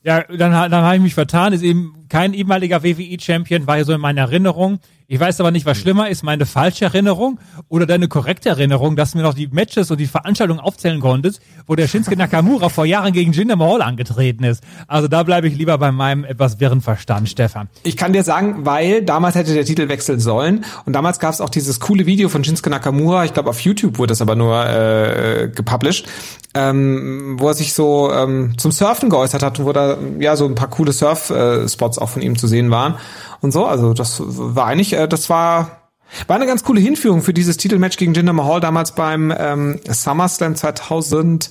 [0.03, 1.53] Ja, dann, dann habe ich mich vertan.
[1.53, 4.81] Ist eben kein ehemaliger WWE-Champion, war ja so in meiner Erinnerung.
[5.09, 7.39] Ich weiß aber nicht, was schlimmer ist, meine falsche Erinnerung
[7.69, 11.41] oder deine korrekte Erinnerung, dass du mir noch die Matches und die Veranstaltungen aufzählen konntest,
[11.69, 14.65] wo der Shinsuke Nakamura vor Jahren gegen Jinder Mahal angetreten ist.
[14.89, 17.69] Also da bleibe ich lieber bei meinem etwas wirren Verstand, Stefan.
[17.85, 21.41] Ich kann dir sagen, weil damals hätte der Titel wechseln sollen und damals gab es
[21.41, 24.67] auch dieses coole Video von Shinsuke Nakamura, ich glaube auf YouTube wurde das aber nur
[24.67, 26.07] äh, gepublished,
[26.55, 30.47] ähm, wo er sich so ähm, zum Surfen geäußert hat und wo da ja so
[30.47, 32.97] ein paar coole Surf-Spots auch von ihm zu sehen waren
[33.41, 33.67] und so.
[33.67, 35.87] Also das war eigentlich, äh, das war
[36.27, 40.55] war eine ganz coole Hinführung für dieses Titelmatch gegen Jinder Mahal damals beim ähm, SummerSlam
[40.55, 41.51] 2017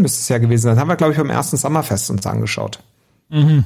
[0.00, 0.74] müsste es ja gewesen sein.
[0.74, 2.78] Das haben wir, glaube ich, beim ersten Summerfest uns angeschaut.
[3.28, 3.64] Mhm.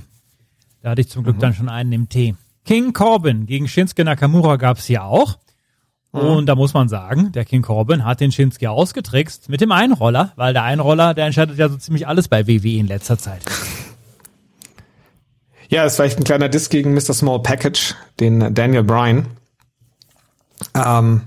[0.83, 1.41] Da hatte ich zum Glück mhm.
[1.41, 2.35] dann schon einen im Tee.
[2.65, 5.39] King Corbin gegen Shinsuke Nakamura gab es ja auch.
[6.13, 6.21] Mhm.
[6.21, 10.33] Und da muss man sagen, der King Corbin hat den Shinsuke ausgetrickst mit dem Einroller,
[10.37, 13.43] weil der Einroller, der entscheidet ja so ziemlich alles bei WWE in letzter Zeit.
[15.71, 17.15] Ja, ist vielleicht ein kleiner Diss gegen Mr.
[17.15, 19.27] Small Package, den Daniel Bryan.
[20.75, 21.23] Ähm,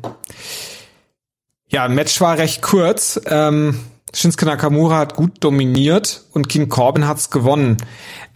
[1.69, 3.19] Ja, Match war recht kurz.
[3.25, 3.79] Ähm,
[4.15, 7.77] Shinsuke Nakamura hat gut dominiert und King Corbin hat's gewonnen.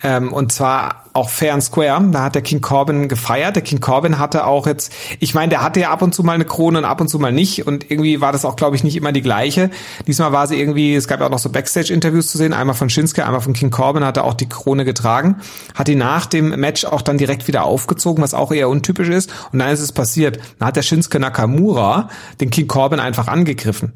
[0.01, 2.03] Ähm, und zwar auch fair and square.
[2.11, 3.55] Da hat der King Corbin gefeiert.
[3.55, 6.33] Der King Corbin hatte auch jetzt, ich meine, der hatte ja ab und zu mal
[6.33, 7.67] eine Krone und ab und zu mal nicht.
[7.67, 9.69] Und irgendwie war das auch, glaube ich, nicht immer die gleiche.
[10.07, 12.53] Diesmal war sie irgendwie, es gab ja auch noch so Backstage-Interviews zu sehen.
[12.53, 15.37] Einmal von Shinsuke, einmal von King Corbin hat er auch die Krone getragen.
[15.75, 19.31] Hat die nach dem Match auch dann direkt wieder aufgezogen, was auch eher untypisch ist.
[19.51, 20.39] Und dann ist es passiert.
[20.57, 22.09] Dann hat der Shinsuke Nakamura
[22.41, 23.93] den King Corbin einfach angegriffen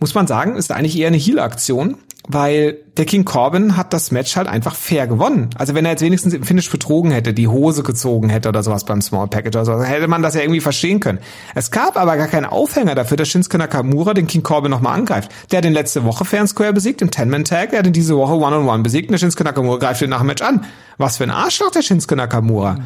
[0.00, 1.96] muss man sagen, ist eigentlich eher eine Heal-Aktion,
[2.26, 5.50] weil der King Corbin hat das Match halt einfach fair gewonnen.
[5.56, 8.84] Also wenn er jetzt wenigstens im Finish betrogen hätte, die Hose gezogen hätte oder sowas
[8.84, 11.18] beim Small Package oder so, hätte man das ja irgendwie verstehen können.
[11.54, 15.30] Es gab aber gar keinen Aufhänger dafür, dass Shinsuke Nakamura den King Corbin nochmal angreift.
[15.50, 18.34] Der hat ihn letzte Woche Fair Square besiegt im Ten-Man-Tag, der hat ihn diese Woche
[18.34, 20.64] One-on-One -on -One besiegt und der Shinsuke Nakamura greift ihn nach dem Match an.
[20.98, 22.76] Was für ein Arschloch der Shinsuke Nakamura.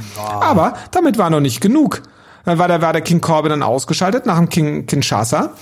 [0.40, 2.02] Aber damit war noch nicht genug.
[2.44, 5.54] Dann war der, war der King Corbin dann ausgeschaltet nach dem King Kinshasa.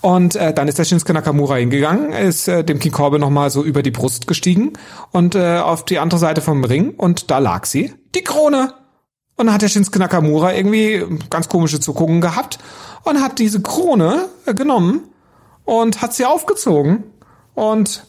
[0.00, 3.62] Und äh, dann ist der Shinsuke Nakamura hingegangen, ist äh, dem King Corbin nochmal so
[3.64, 4.74] über die Brust gestiegen
[5.12, 7.94] und äh, auf die andere Seite vom Ring und da lag sie.
[8.14, 8.74] Die Krone.
[9.36, 12.58] Und dann hat der Shinsuke Nakamura irgendwie ganz komische Zuckungen gehabt
[13.04, 15.08] und hat diese Krone äh, genommen
[15.64, 17.04] und hat sie aufgezogen.
[17.54, 18.06] Und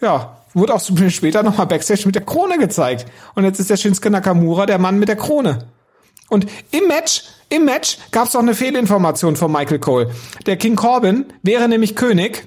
[0.00, 3.06] ja, wurde auch später nochmal Backstage mit der Krone gezeigt.
[3.34, 5.68] Und jetzt ist der Shinsuke Nakamura der Mann mit der Krone.
[6.28, 10.10] Und im Match, im Match gab es auch eine Fehlinformation von Michael Cole.
[10.46, 12.46] Der King Corbin wäre nämlich König,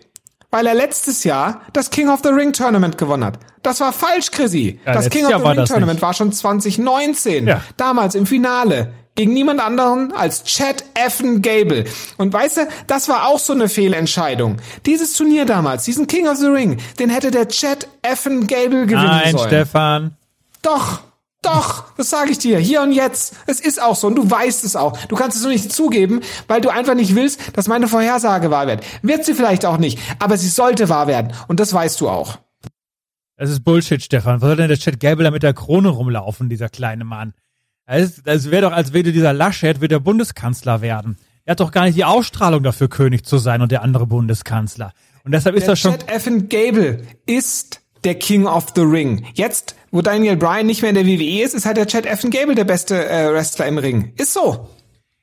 [0.49, 3.39] weil er letztes Jahr das King of the Ring Tournament gewonnen hat.
[3.63, 4.79] Das war falsch, Chrissy.
[4.85, 6.01] Ja, das King of Jahr the Ring Tournament nicht.
[6.01, 7.47] war schon 2019.
[7.47, 7.61] Ja.
[7.77, 8.93] Damals im Finale.
[9.15, 11.85] Gegen niemand anderen als Chad Effen Gable.
[12.17, 14.57] Und weißt du, das war auch so eine Fehlentscheidung.
[14.87, 19.05] Dieses Turnier damals, diesen King of the Ring, den hätte der Chad Effen Gable gewinnen
[19.05, 19.47] Nein, sollen.
[19.49, 20.17] Stefan.
[20.63, 21.01] Doch,
[21.45, 23.35] doch, das sage ich dir, hier und jetzt.
[23.45, 24.97] Es ist auch so und du weißt es auch.
[25.07, 28.67] Du kannst es nur nicht zugeben, weil du einfach nicht willst, dass meine Vorhersage wahr
[28.67, 28.83] wird.
[29.01, 32.39] Wird sie vielleicht auch nicht, aber sie sollte wahr werden und das weißt du auch.
[33.37, 34.41] Das ist Bullshit, Stefan.
[34.41, 37.33] Was soll denn der Chad Gable da mit der Krone rumlaufen, dieser kleine Mann?
[37.85, 41.17] Das, das wäre doch, als würde dieser Laschet wird der Bundeskanzler werden.
[41.45, 44.93] Er hat doch gar nicht die Ausstrahlung dafür, König zu sein und der andere Bundeskanzler.
[45.25, 45.91] Und deshalb ist der das schon.
[45.91, 49.25] Chad Effen Gable ist der King of the Ring.
[49.33, 52.29] Jetzt, wo Daniel Bryan nicht mehr in der WWE ist, ist halt der Chad Effen
[52.29, 54.13] Gable der beste äh, Wrestler im Ring.
[54.17, 54.69] Ist so.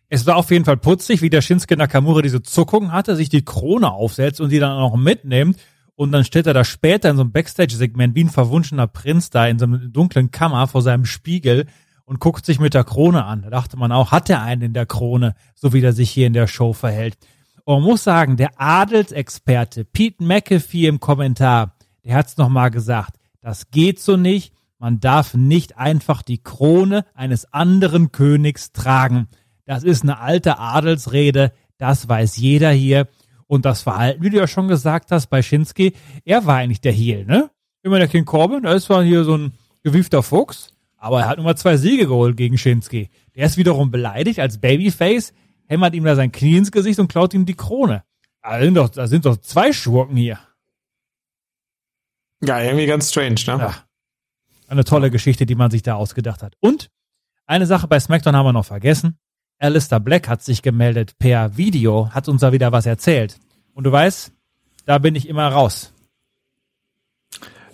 [0.09, 3.45] Es war auf jeden Fall putzig, wie der Shinsuke Nakamura diese Zuckung hatte, sich die
[3.45, 5.57] Krone aufsetzt und die dann auch mitnimmt.
[5.95, 9.47] Und dann steht er da später in so einem Backstage-Segment wie ein verwunschener Prinz da
[9.47, 11.67] in so einer dunklen Kammer vor seinem Spiegel
[12.07, 13.43] und guckt sich mit der Krone an.
[13.43, 16.27] Da dachte man auch, hat er einen in der Krone, so wie er sich hier
[16.27, 17.17] in der Show verhält.
[17.65, 23.17] Und man muss sagen, der Adelsexperte Pete McAfee im Kommentar, der hat's noch mal gesagt,
[23.41, 24.53] das geht so nicht.
[24.79, 29.29] Man darf nicht einfach die Krone eines anderen Königs tragen.
[29.67, 33.09] Das ist eine alte Adelsrede, das weiß jeder hier.
[33.47, 35.93] Und das Verhalten, wie du ja schon gesagt hast, bei Shinsuke,
[36.25, 37.51] er war eigentlich der Heel, ne?
[37.83, 41.39] Immer der King Corbin, da ist zwar hier so ein gewiefter Fuchs, aber er hat
[41.39, 43.09] nur mal zwei Siege geholt gegen Shinsuke.
[43.35, 45.33] Der ist wiederum beleidigt als Babyface,
[45.67, 48.03] hämmert ihm da sein Knie ins Gesicht und klaut ihm die Krone.
[48.43, 50.39] Da sind doch, da sind doch zwei Schurken hier.
[52.43, 53.59] Ja, irgendwie ganz strange, ne?
[53.59, 53.75] Ja.
[54.69, 56.55] Eine tolle Geschichte, die man sich da ausgedacht hat.
[56.61, 56.91] Und
[57.47, 59.19] eine Sache bei SmackDown haben wir noch vergessen.
[59.59, 63.39] Alistair Black hat sich gemeldet per Video, hat uns da wieder was erzählt.
[63.75, 64.33] Und du weißt,
[64.87, 65.93] da bin ich immer raus.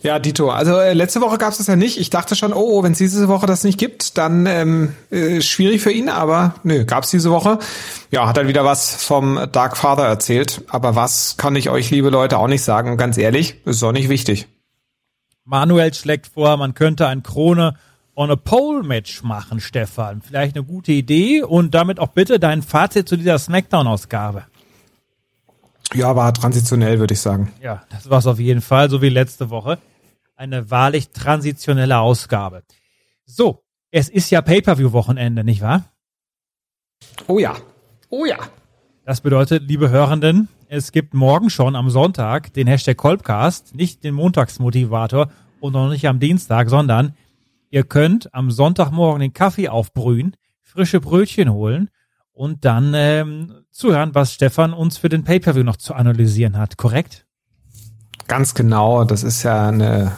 [0.02, 0.50] Ja, Dito.
[0.50, 1.98] Also äh, letzte Woche gab es das ja nicht.
[1.98, 5.82] Ich dachte schon, oh, wenn es diese Woche das nicht gibt, dann ähm, äh, schwierig
[5.82, 6.08] für ihn.
[6.08, 7.58] Aber nö, gab es diese Woche.
[8.10, 10.62] Ja, hat er wieder was vom Dark Father erzählt.
[10.68, 12.92] Aber was kann ich euch, liebe Leute, auch nicht sagen.
[12.92, 14.46] Und ganz ehrlich, ist auch nicht wichtig.
[15.47, 17.76] Manuel schlägt vor, man könnte ein Krone
[18.16, 20.20] on a Pole Match machen, Stefan.
[20.20, 24.44] Vielleicht eine gute Idee und damit auch bitte dein Fazit zu dieser Smackdown-Ausgabe.
[25.94, 27.53] Ja, war transitionell, würde ich sagen.
[27.62, 29.78] Ja, das war's auf jeden Fall, so wie letzte Woche.
[30.34, 32.64] Eine wahrlich transitionelle Ausgabe.
[33.24, 35.84] So, es ist ja Pay-Per-View-Wochenende, nicht wahr?
[37.28, 37.55] Oh ja.
[38.09, 38.38] Oh ja.
[39.05, 44.14] Das bedeutet, liebe Hörenden, es gibt morgen schon am Sonntag den Hashtag Kolbcast, nicht den
[44.14, 47.14] Montagsmotivator und noch nicht am Dienstag, sondern
[47.70, 51.90] ihr könnt am Sonntagmorgen den Kaffee aufbrühen, frische Brötchen holen
[52.32, 57.26] und dann ähm, zuhören, was Stefan uns für den Pay-Per-View noch zu analysieren hat, korrekt?
[58.26, 59.04] Ganz genau.
[59.04, 60.16] Das ist ja eine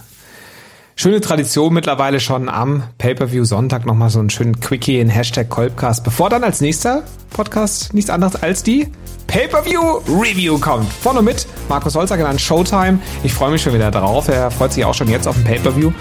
[0.98, 6.02] schöne Tradition mittlerweile schon am Pay-Per-View Sonntag nochmal so einen schönen Quickie in Hashtag Kolbcast,
[6.02, 8.88] bevor dann als nächster Podcast nichts anderes als die
[9.28, 10.92] Pay-Per-View Review kommt.
[10.92, 12.98] Von und mit Markus Holzer genannt Showtime.
[13.22, 14.26] Ich freue mich schon wieder drauf.
[14.26, 15.92] Er freut sich auch schon jetzt auf den Pay-Per-View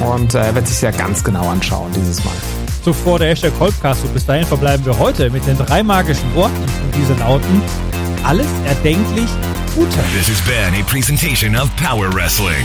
[0.00, 2.34] und äh, wird sich ja ganz genau anschauen dieses Mal.
[2.82, 6.56] Zuvor der Hashtag Kolbcast und bis dahin verbleiben wir heute mit den drei magischen Worten
[6.56, 7.62] und diese lauten
[8.24, 9.28] alles erdenklich
[9.76, 9.98] Gute.
[10.12, 12.64] This has been a presentation of Power Wrestling.